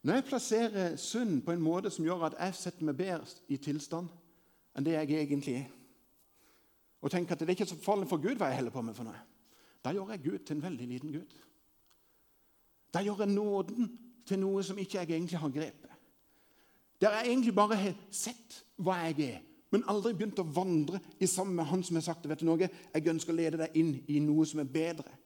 Når 0.04 0.14
jeg 0.14 0.24
plasserer 0.24 0.96
synd 1.00 1.38
på 1.42 1.54
en 1.54 1.62
måte 1.64 1.90
som 1.90 2.04
gjør 2.04 2.26
at 2.26 2.36
jeg 2.36 2.56
setter 2.58 2.84
meg 2.84 2.98
bedre 2.98 3.38
i 3.48 3.56
tilstand 3.56 4.10
enn 4.76 4.84
det 4.84 4.98
jeg 4.98 5.16
egentlig 5.22 5.54
er, 5.62 5.70
og 7.04 7.12
tenker 7.12 7.32
at 7.36 7.40
det 7.40 7.48
er 7.48 7.56
ikke 7.56 7.68
så 7.68 7.78
farlig 7.80 8.08
for 8.10 8.20
Gud 8.20 8.36
hva 8.40 8.50
jeg 8.50 8.58
holder 8.58 8.74
på 8.74 8.82
med 8.84 8.96
for 8.96 9.08
noe, 9.08 9.22
da 9.84 9.92
gjør 9.92 10.12
jeg 10.12 10.24
Gud 10.24 10.44
til 10.44 10.56
en 10.56 10.64
veldig 10.64 10.88
liten 10.88 11.12
Gud. 11.12 11.34
Da 12.92 13.00
gjør 13.04 13.24
jeg 13.24 13.32
nåden 13.32 13.88
til 14.28 14.40
noe 14.40 14.62
som 14.64 14.78
ikke 14.80 15.00
jeg 15.00 15.10
egentlig 15.10 15.40
har 15.40 15.52
grepet. 15.52 15.96
Der 17.00 17.16
jeg 17.18 17.32
egentlig 17.32 17.54
bare 17.56 17.76
har 17.76 17.96
sett 18.12 18.60
hva 18.76 18.98
jeg 19.06 19.30
er, 19.30 19.40
men 19.72 19.84
aldri 19.90 20.14
begynt 20.14 20.40
å 20.40 20.46
vandre 20.46 21.00
i 21.18 21.26
sammen 21.26 21.56
med 21.58 21.66
Han 21.66 21.82
som 21.82 21.96
har 21.98 22.04
sagt 22.06 22.28
vet 22.28 22.40
du 22.40 22.46
noe, 22.46 22.68
jeg 22.68 23.08
ønsker 23.10 23.32
å 23.32 23.36
lede 23.36 23.58
deg 23.64 23.76
inn 23.80 23.96
i 24.06 24.20
noe 24.22 24.44
som 24.46 24.60
er 24.62 24.68
bedre. 24.70 25.16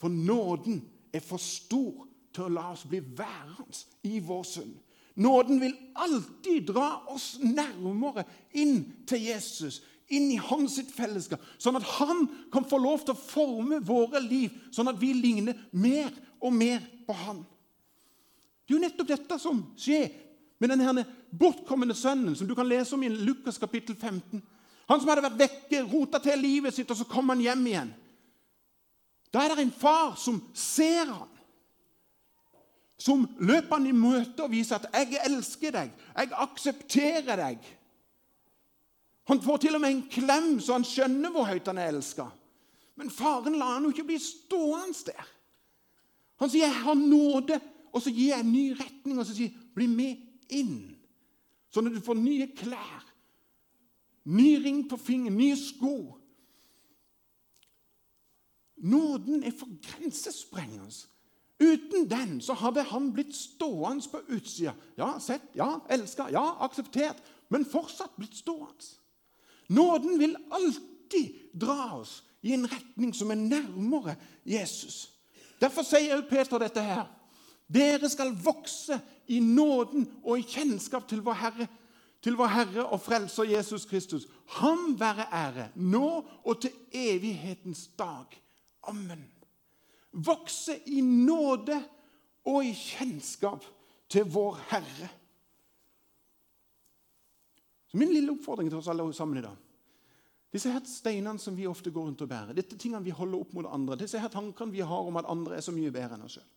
For 0.00 0.08
nåden 0.08 0.82
er 1.14 1.22
for 1.24 1.40
stor 1.40 2.08
til 2.34 2.46
å 2.46 2.54
la 2.56 2.68
oss 2.72 2.84
bli 2.88 3.00
værende 3.00 3.84
i 4.10 4.18
vår 4.24 4.44
synd. 4.48 4.74
Nåden 5.14 5.60
vil 5.62 5.76
alltid 5.94 6.72
dra 6.72 7.04
oss 7.12 7.36
nærmere 7.38 8.24
inn 8.58 8.80
til 9.06 9.22
Jesus, 9.28 9.78
inn 10.10 10.26
i 10.34 10.40
hans 10.42 10.74
sitt 10.80 10.90
fellesskap, 10.92 11.42
sånn 11.58 11.78
at 11.78 11.86
han 12.00 12.26
kan 12.52 12.66
få 12.68 12.80
lov 12.82 13.04
til 13.04 13.14
å 13.14 13.20
forme 13.20 13.78
våre 13.86 14.20
liv, 14.20 14.52
sånn 14.74 14.90
at 14.90 14.98
vi 15.00 15.12
ligner 15.14 15.60
mer 15.70 16.10
og 16.42 16.52
mer 16.52 16.82
på 17.06 17.14
han. 17.24 17.44
Det 18.64 18.74
er 18.74 18.78
jo 18.78 18.82
nettopp 18.82 19.10
dette 19.12 19.38
som 19.38 19.62
skjer 19.78 20.10
med 20.58 20.72
denne 20.72 21.04
bortkomne 21.30 21.94
sønnen 21.96 22.34
som 22.36 22.48
du 22.48 22.54
kan 22.56 22.68
lese 22.68 22.96
om 22.96 23.02
i 23.04 23.12
Lukas 23.12 23.60
kapittel 23.60 23.94
15. 23.94 24.42
Han 24.88 25.00
som 25.00 25.10
hadde 25.10 25.24
vært 25.24 25.40
vekke, 25.40 25.84
rota 25.88 26.20
til 26.20 26.42
livet 26.42 26.74
sitt, 26.74 26.90
og 26.90 26.98
så 26.98 27.06
kom 27.08 27.30
han 27.32 27.42
hjem 27.44 27.62
igjen. 27.70 27.92
Da 29.32 29.42
er 29.42 29.54
det 29.54 29.64
en 29.64 29.74
far 29.74 30.18
som 30.20 30.42
ser 30.56 31.08
han, 31.08 31.30
som 32.98 33.26
løper 33.40 33.76
han 33.76 33.86
i 33.86 33.92
møte 33.96 34.44
og 34.44 34.50
viser 34.50 34.76
at 34.76 34.86
'jeg 34.92 35.18
elsker 35.26 35.70
deg', 35.70 35.92
'jeg 36.16 36.30
aksepterer 36.32 37.36
deg'. 37.36 37.64
Han 39.24 39.42
får 39.42 39.56
til 39.56 39.74
og 39.74 39.80
med 39.80 39.90
en 39.90 40.08
klem, 40.10 40.60
så 40.60 40.72
han 40.72 40.84
skjønner 40.84 41.30
hvor 41.30 41.44
høyt 41.44 41.66
han 41.66 41.78
er 41.78 41.88
elska. 41.88 42.26
Men 42.96 43.10
faren 43.10 43.58
lar 43.58 43.74
han 43.74 43.82
jo 43.82 43.90
ikke 43.90 44.04
bli 44.04 44.18
stående 44.18 45.06
der. 45.06 45.28
Han 46.36 46.50
sier 46.50 46.66
'jeg 46.66 46.82
har 46.82 46.94
nåde', 46.94 47.60
og 47.92 48.02
så 48.02 48.10
gir 48.10 48.28
jeg 48.28 48.40
en 48.40 48.52
ny 48.52 48.70
retning 48.72 49.18
og 49.18 49.26
så 49.26 49.34
sier 49.34 49.50
'bli 49.74 49.86
med 49.86 50.16
inn'. 50.50 50.94
Sånn 51.70 51.86
at 51.86 51.94
du 51.94 52.00
får 52.00 52.14
nye 52.14 52.46
klær. 52.56 53.14
Ny 54.24 54.56
ring 54.64 54.88
på 54.88 54.96
fingeren, 54.96 55.36
nye 55.36 55.56
sko. 55.56 56.18
Nåden 58.76 59.42
er 59.42 59.50
for 59.50 59.68
grensesprengende. 59.82 61.06
Uten 61.58 62.08
den 62.10 62.40
så 62.42 62.56
hadde 62.58 62.82
han 62.82 63.12
blitt 63.14 63.34
stående 63.36 64.08
på 64.10 64.20
utsida. 64.34 64.74
Ja, 64.98 65.14
sett, 65.20 65.52
ja, 65.54 65.78
elska, 65.88 66.28
ja, 66.34 66.56
akseptert, 66.66 67.22
men 67.48 67.64
fortsatt 67.64 68.16
blitt 68.16 68.36
stående. 68.36 68.90
Nåden 69.66 70.18
vil 70.18 70.36
alltid 70.50 71.34
dra 71.52 71.94
oss 72.00 72.22
i 72.42 72.52
en 72.54 72.66
retning 72.68 73.14
som 73.14 73.30
er 73.30 73.40
nærmere 73.40 74.16
Jesus. 74.44 75.08
Derfor 75.60 75.86
sier 75.86 76.24
Peter 76.28 76.60
dette 76.60 76.82
her. 76.82 77.06
Dere 77.70 78.10
skal 78.12 78.34
vokse 78.36 78.98
i 79.32 79.40
nåden 79.40 80.04
og 80.22 80.38
i 80.38 80.44
kjennskap 80.44 81.06
til 81.08 81.22
vår 81.24 81.38
Herre, 81.40 81.68
til 82.20 82.36
vår 82.36 82.50
Herre 82.52 82.84
og 82.84 83.00
Frelser 83.00 83.48
Jesus 83.48 83.86
Kristus. 83.88 84.26
Ham 84.58 84.98
være 85.00 85.28
ære, 85.32 85.68
nå 85.74 86.24
og 86.44 86.60
til 86.60 86.74
evighetens 86.92 87.86
dag. 87.98 88.28
Amen. 88.88 89.24
Vokse 90.14 90.78
i 90.86 91.00
nåde 91.02 91.76
og 92.46 92.64
i 92.64 92.72
kjennskap 92.76 93.64
til 94.10 94.26
vår 94.30 94.60
Herre. 94.70 95.10
Så 97.90 97.98
Min 97.98 98.12
lille 98.14 98.32
oppfordring 98.34 98.70
til 98.70 98.78
oss 98.78 98.90
alle 98.90 99.06
sammen 99.14 99.40
i 99.40 99.46
dag 99.46 99.64
disse 100.54 100.70
her 100.70 100.84
steinene 100.86 101.40
som 101.42 101.56
vi 101.58 101.66
ofte 101.66 101.90
går 101.90 102.04
rundt 102.06 102.20
og 102.22 102.28
bærer, 102.30 102.54
dette 102.54 102.76
tingene 102.78 103.02
vi 103.02 103.14
holder 103.14 103.40
opp 103.42 103.54
mot 103.56 103.66
andre, 103.66 103.96
disse 103.98 104.20
her 104.22 104.30
tankene 104.30 104.70
vi 104.70 104.84
har 104.86 105.08
om 105.08 105.16
at 105.18 105.26
andre 105.26 105.56
er 105.58 105.64
så 105.66 105.74
mye 105.74 105.90
bedre 105.90 106.14
enn 106.14 106.26
oss 106.28 106.36
sjøl. 106.38 106.50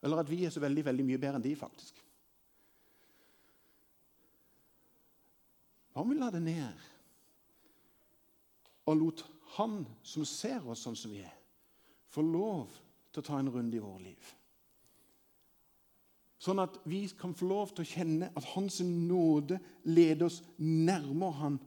Eller 0.00 0.22
at 0.22 0.30
vi 0.30 0.38
er 0.48 0.54
så 0.54 0.62
veldig, 0.64 0.86
veldig 0.86 1.04
mye 1.04 1.20
bedre 1.20 1.36
enn 1.36 1.44
de, 1.44 1.52
faktisk. 1.60 2.00
Hva 5.92 6.00
om 6.00 6.08
vi 6.08 6.16
la 6.16 6.30
det 6.32 6.40
ned 6.46 6.86
og 8.88 8.96
lot 8.96 9.26
Han 9.58 9.82
som 10.06 10.24
ser 10.24 10.64
oss 10.70 10.86
sånn 10.86 10.96
som 10.96 11.10
vi 11.12 11.20
er, 11.26 11.36
få 12.10 12.24
lov 12.26 12.76
til 13.10 13.22
å 13.22 13.26
ta 13.26 13.38
en 13.40 13.50
runde 13.52 13.78
i 13.78 13.82
vårt 13.82 14.04
liv? 14.04 14.34
Sånn 16.40 16.62
at 16.62 16.78
vi 16.88 17.02
kan 17.20 17.34
få 17.36 17.48
lov 17.50 17.74
til 17.74 17.84
å 17.84 17.90
kjenne 17.90 18.30
at 18.32 18.46
Hans 18.54 18.78
nåde 18.80 19.58
leder 19.84 20.30
oss 20.30 20.40
nærmere 20.56 21.36
Han 21.42 21.58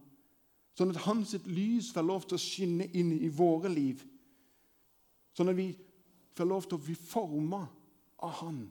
Sånn 0.74 0.90
at 0.90 1.04
hans 1.06 1.36
lys 1.46 1.92
får 1.94 2.06
lov 2.06 2.24
til 2.26 2.40
å 2.40 2.42
skinne 2.42 2.88
inn 2.98 3.12
i 3.14 3.30
våre 3.30 3.70
liv. 3.70 4.02
Sånn 5.38 5.52
at 5.52 5.58
vi 5.58 5.70
får 6.34 6.50
lov 6.50 6.66
til 6.66 6.80
å 6.80 6.86
bli 6.88 6.96
forma 6.98 7.62
av 8.26 8.40
han 8.42 8.64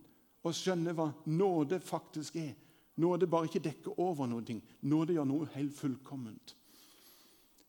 og 0.43 0.57
skjønne 0.59 0.95
hva 0.99 1.13
nåde 1.31 1.79
faktisk 1.83 2.41
er. 2.43 2.57
Nåde 2.99 3.29
bare 3.31 3.47
ikke 3.47 3.63
dekker 3.63 4.01
over 4.03 4.27
noe. 4.29 4.59
Nåde 4.83 5.15
gjør 5.15 5.29
noe 5.31 5.51
helt 5.55 5.77
fullkomment. 5.77 6.57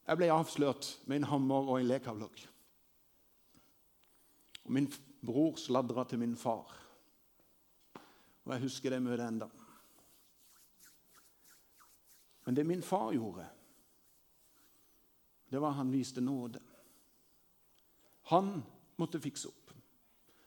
Jeg 0.04 0.20
ble 0.20 0.34
avslørt 0.34 0.90
med 1.08 1.22
en 1.22 1.30
hammer 1.30 1.70
og 1.70 1.78
en 1.78 1.92
lekavlokk. 1.94 2.42
Og 4.64 4.72
Min 4.72 4.92
bror 5.26 5.56
sladra 5.56 6.04
til 6.04 6.20
min 6.20 6.36
far. 6.36 6.72
Og 8.46 8.54
Jeg 8.54 8.62
husker 8.62 8.90
det 8.90 9.02
møtet 9.04 9.28
enda. 9.28 9.50
Men 12.46 12.56
det 12.56 12.66
min 12.68 12.84
far 12.84 13.14
gjorde 13.14 13.50
det 15.54 15.60
var 15.62 15.72
han 15.78 15.92
viste 15.92 16.22
nåde. 16.22 16.60
Han 18.22 18.64
måtte 18.96 19.20
fikse 19.22 19.48
opp. 19.48 19.74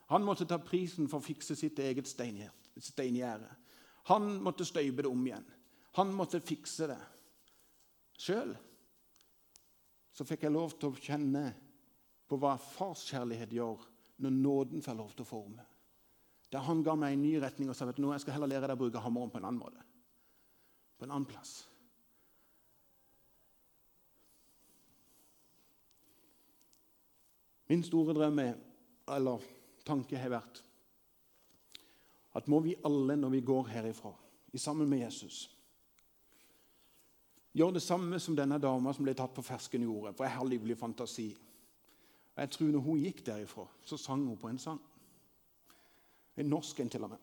Han 0.06 0.24
måtte 0.24 0.46
ta 0.50 0.58
prisen 0.58 1.06
for 1.06 1.22
å 1.22 1.22
fikse 1.22 1.54
sitt 1.54 1.78
eget 1.78 2.08
steingjerde. 2.10 3.50
Han 4.10 4.26
måtte 4.42 4.66
støype 4.66 5.04
det 5.04 5.12
om 5.12 5.22
igjen. 5.26 5.46
Han 5.94 6.10
måtte 6.14 6.40
fikse 6.42 6.88
det. 6.90 6.98
Sjøl 8.18 8.56
så 10.16 10.24
fikk 10.24 10.46
jeg 10.46 10.56
lov 10.56 10.74
til 10.74 10.90
å 10.90 10.98
kjenne 10.98 11.44
på 12.26 12.38
hva 12.40 12.56
farskjærlighet 12.58 13.52
gjør 13.52 13.86
når 14.16 14.30
nåden 14.30 14.82
får 14.82 14.96
lov 14.98 15.14
til 15.14 15.26
å 15.26 15.28
forme. 15.28 15.64
Der 16.52 16.64
han 16.64 16.82
ga 16.86 16.94
meg 16.96 17.16
en 17.16 17.24
ny 17.24 17.34
retning 17.42 17.70
og 17.70 17.76
sa 17.76 17.88
at 17.90 17.98
nå 18.00 18.12
jeg 18.14 18.22
skal 18.24 18.36
heller 18.36 18.52
lære 18.52 18.68
deg 18.70 18.78
å 18.78 18.82
bruke 18.84 19.02
hammeren 19.02 19.32
på 19.32 19.40
en 19.40 19.48
annen 19.48 19.60
måte. 19.60 19.82
På 20.96 21.04
en 21.04 21.12
annen 21.12 21.28
plass. 21.28 21.58
Min 27.66 27.82
store 27.82 28.14
drøm 28.14 28.38
er, 28.38 28.54
eller 29.10 29.42
tanke 29.86 30.18
har 30.18 30.30
vært 30.36 30.62
at 32.36 32.48
må 32.52 32.60
vi 32.62 32.76
alle, 32.84 33.16
når 33.16 33.32
vi 33.32 33.44
går 33.48 33.68
herifra, 33.72 34.12
i 34.52 34.60
sammen 34.60 34.88
med 34.88 35.00
Jesus 35.02 35.46
Gjøre 37.56 37.78
det 37.78 37.80
samme 37.80 38.18
som 38.20 38.36
denne 38.36 38.58
dama 38.60 38.92
som 38.92 39.06
ble 39.06 39.14
tatt 39.16 39.32
på 39.32 39.44
fersken 39.44 39.80
i 39.80 39.86
jordet, 39.88 40.12
For 40.12 40.26
jeg 40.26 40.36
har 40.36 40.48
livlig 40.48 40.76
fantasi. 40.76 41.30
Og 42.36 42.42
jeg 42.42 42.50
tror 42.50 42.66
når 42.66 42.84
hun 42.84 43.00
gikk 43.00 43.22
derifra, 43.26 43.64
så 43.84 43.96
sang 43.96 44.26
hun 44.26 44.36
på 44.36 44.48
en 44.48 44.58
sang. 44.58 44.80
En 46.36 46.50
norsk 46.52 46.80
en, 46.80 46.90
til 46.90 47.04
og 47.04 47.10
med. 47.10 47.22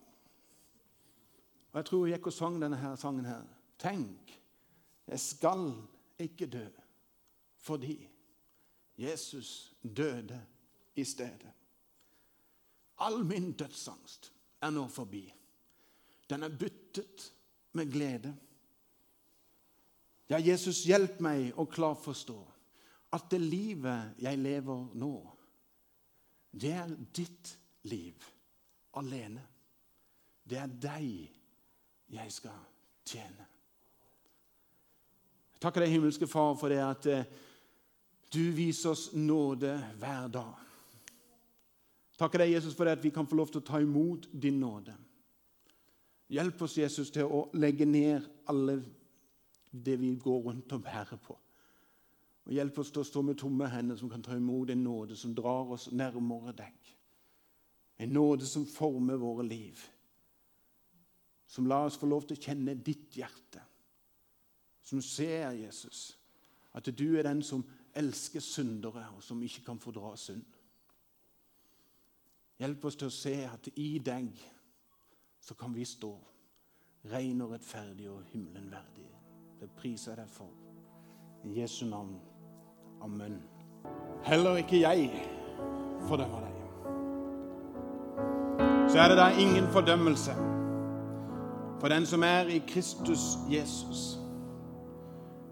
Og 1.72 1.78
jeg 1.78 1.86
tror 1.86 2.00
hun 2.00 2.10
gikk 2.10 2.30
og 2.30 2.34
sang 2.34 2.58
denne 2.62 2.80
her 2.82 2.96
sangen 2.96 3.26
her. 3.30 3.44
Tenk, 3.80 4.40
jeg 5.08 5.20
skal 5.20 5.68
ikke 6.20 6.48
dø 6.48 6.66
fordi 7.64 8.10
Jesus 8.98 9.74
døde 9.98 10.42
i 10.96 11.04
stedet. 11.04 11.52
All 12.98 13.24
min 13.26 13.52
dødsangst 13.52 14.34
er 14.62 14.70
nå 14.70 14.88
forbi. 14.88 15.34
Den 16.30 16.44
er 16.44 16.58
byttet 16.60 17.34
med 17.72 17.92
glede. 17.92 18.36
Ja, 20.30 20.38
Jesus, 20.42 20.84
hjelp 20.84 21.22
meg 21.22 21.54
å 21.58 21.66
klart 21.66 22.02
forstå 22.04 22.53
at 23.14 23.30
det 23.32 23.42
livet 23.42 24.20
jeg 24.22 24.40
lever 24.42 24.88
nå, 24.98 25.14
det 26.54 26.72
er 26.74 26.92
ditt 27.16 27.54
liv 27.90 28.26
alene. 28.98 29.42
Det 30.44 30.60
er 30.60 30.68
deg 30.68 31.08
jeg 32.14 32.34
skal 32.34 32.60
tjene. 33.08 33.48
Jeg 35.54 35.64
takker 35.64 35.84
deg, 35.84 35.94
himmelske 35.94 36.28
Far, 36.28 36.54
for 36.60 36.74
det 36.74 36.82
at 36.84 37.08
eh, 37.10 37.30
du 38.34 38.44
viser 38.54 38.92
oss 38.92 39.08
nåde 39.16 39.78
hver 40.02 40.28
dag. 40.34 40.60
Takker 42.20 42.44
deg, 42.44 42.54
Jesus, 42.54 42.76
for 42.76 42.86
det 42.86 42.98
at 42.98 43.06
vi 43.06 43.14
kan 43.14 43.28
få 43.30 43.38
lov 43.40 43.54
til 43.54 43.62
å 43.64 43.68
ta 43.68 43.80
imot 43.82 44.28
din 44.34 44.60
nåde. 44.62 44.94
Hjelp 46.34 46.62
oss, 46.66 46.78
Jesus, 46.78 47.12
til 47.14 47.30
å 47.30 47.46
legge 47.58 47.86
ned 47.86 48.26
alle 48.50 48.78
det 49.74 49.96
vi 50.02 50.14
går 50.22 50.44
rundt 50.50 50.76
og 50.76 50.84
bærer 50.86 51.20
på. 51.22 51.38
Og 52.46 52.54
Hjelp 52.54 52.80
oss 52.80 52.92
til 52.92 53.04
å 53.04 53.08
stå 53.08 53.22
med 53.24 53.38
tomme 53.40 53.68
hender 53.72 53.98
som 54.00 54.10
kan 54.12 54.24
ta 54.24 54.36
imot 54.36 54.70
en 54.70 54.84
nåde 54.84 55.16
som 55.16 55.36
drar 55.36 55.72
oss 55.76 55.90
nærmere 55.92 56.56
deg. 56.58 56.96
En 58.04 58.12
nåde 58.12 58.46
som 58.46 58.66
former 58.68 59.20
våre 59.22 59.46
liv. 59.48 59.80
Som 61.48 61.70
lar 61.70 61.88
oss 61.88 62.00
få 62.00 62.10
lov 62.10 62.28
til 62.28 62.38
å 62.38 62.44
kjenne 62.44 62.76
ditt 62.76 63.16
hjerte. 63.16 63.62
Som 64.84 65.02
ser, 65.02 65.54
Jesus, 65.56 66.18
at 66.74 66.90
du 66.92 67.06
er 67.16 67.24
den 67.24 67.44
som 67.46 67.64
elsker 67.96 68.42
syndere, 68.44 69.06
og 69.16 69.24
som 69.24 69.42
ikke 69.44 69.64
kan 69.70 69.80
fordra 69.80 70.16
synd. 70.18 70.44
Hjelp 72.60 72.86
oss 72.86 72.98
til 73.00 73.08
å 73.08 73.14
se 73.14 73.36
at 73.48 73.70
i 73.80 73.98
deg 74.04 74.34
så 75.44 75.56
kan 75.60 75.74
vi 75.76 75.86
stå 75.88 76.12
ren 77.12 77.42
og 77.44 77.56
rettferdig 77.56 78.10
og 78.12 78.24
himmelen 78.32 78.70
verdig. 78.72 79.08
Det 79.60 79.72
priser 79.78 80.14
jeg 80.14 80.24
deg 80.24 80.32
for. 80.32 80.52
I 81.44 81.60
Jesu 81.60 81.86
navn. 81.86 82.33
Amen. 83.04 83.42
Heller 84.24 84.56
ikke 84.56 84.82
jeg 84.82 85.28
fordømmer 86.08 86.40
deg. 86.40 86.50
Så 88.92 89.00
er 89.00 89.08
det 89.08 89.18
da 89.18 89.28
ingen 89.40 89.68
fordømmelse 89.68 90.32
for 91.80 91.88
den 91.88 92.06
som 92.06 92.24
er 92.24 92.48
i 92.48 92.64
Kristus 92.68 93.20
Jesus. 93.52 94.20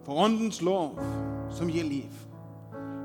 For 0.03 0.13
Åndens 0.13 0.61
lov 0.61 0.99
som 1.51 1.67
gir 1.67 1.83
liv 1.83 2.11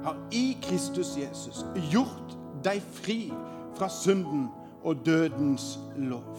har 0.04 0.16
i 0.30 0.58
Kristus 0.62 1.16
Jesus 1.18 1.66
gjort 1.90 2.38
deg 2.64 2.82
fri 2.82 3.32
fra 3.74 3.88
synden 3.88 4.46
og 4.84 5.06
dødens 5.06 5.78
lov. 5.96 6.38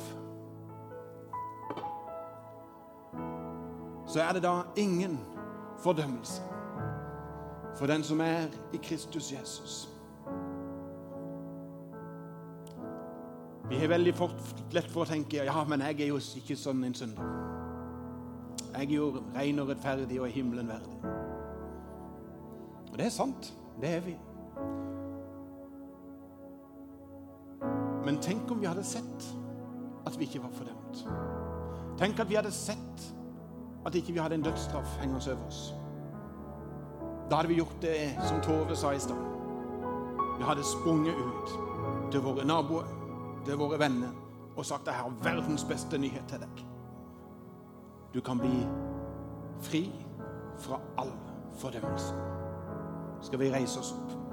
Så 4.07 4.21
er 4.21 4.31
det 4.31 4.43
da 4.43 4.61
ingen 4.75 5.19
fordømmelse 5.83 6.56
for 7.77 7.87
den 7.87 8.03
som 8.03 8.21
er 8.21 8.47
i 8.73 8.77
Kristus 8.77 9.31
Jesus. 9.31 9.89
Vi 13.69 13.75
har 13.75 13.87
veldig 13.87 14.13
lett 14.71 14.91
for 14.91 15.03
å 15.03 15.09
tenke 15.09 15.43
ja, 15.43 15.63
men 15.67 15.83
jeg 15.83 16.01
er 16.01 16.13
jo 16.13 16.19
ikke 16.39 16.55
sånn 16.57 16.85
en 16.87 16.95
synder. 16.95 17.33
Jeg 18.77 18.87
er 18.87 18.93
jo 18.95 19.09
ren 19.35 19.59
og 19.59 19.71
rettferdig 19.71 20.19
og 20.21 20.31
himmelen 20.31 20.69
verdig. 20.69 20.97
Og 22.91 22.97
det 22.97 23.07
er 23.09 23.13
sant. 23.13 23.51
Det 23.81 23.91
er 23.97 24.05
vi. 24.05 24.15
Men 28.05 28.21
tenk 28.23 28.51
om 28.51 28.61
vi 28.61 28.69
hadde 28.69 28.85
sett 28.87 29.27
at 30.07 30.15
vi 30.17 30.29
ikke 30.29 30.41
var 30.45 30.53
fordømt. 30.55 31.03
Tenk 31.99 32.21
at 32.23 32.29
vi 32.29 32.37
hadde 32.39 32.53
sett 32.55 33.09
at 33.85 33.95
ikke 33.95 34.15
vi 34.15 34.21
hadde 34.23 34.39
en 34.39 34.47
dødsstraff 34.47 34.97
hengende 35.01 35.33
over 35.33 35.49
oss. 35.49 35.73
Da 37.29 37.35
hadde 37.35 37.49
vi 37.49 37.55
gjort 37.55 37.81
det 37.81 38.19
som 38.27 38.41
Tove 38.41 38.75
sa 38.75 38.93
i 38.93 38.99
stad. 38.99 39.17
Vi 40.37 40.43
hadde 40.43 40.63
sprunget 40.63 41.15
ut 41.15 41.49
til 42.11 42.21
våre 42.21 42.45
naboer, 42.45 42.87
til 43.45 43.57
våre 43.57 43.79
venner, 43.79 44.13
og 44.55 44.65
sagt 44.65 44.87
at 44.87 44.93
jeg 44.93 45.01
har 45.03 45.17
verdens 45.23 45.63
beste 45.63 45.97
nyhet 45.97 46.23
til 46.27 46.39
deg. 46.39 46.63
Du 48.13 48.21
kan 48.21 48.39
bli 48.39 48.63
fri 49.61 49.91
fra 50.57 50.79
all 50.97 51.11
fordømmelse. 51.59 52.13
Skal 53.21 53.39
vi 53.39 53.51
reise 53.51 53.79
oss 53.79 53.91
opp? 53.97 54.26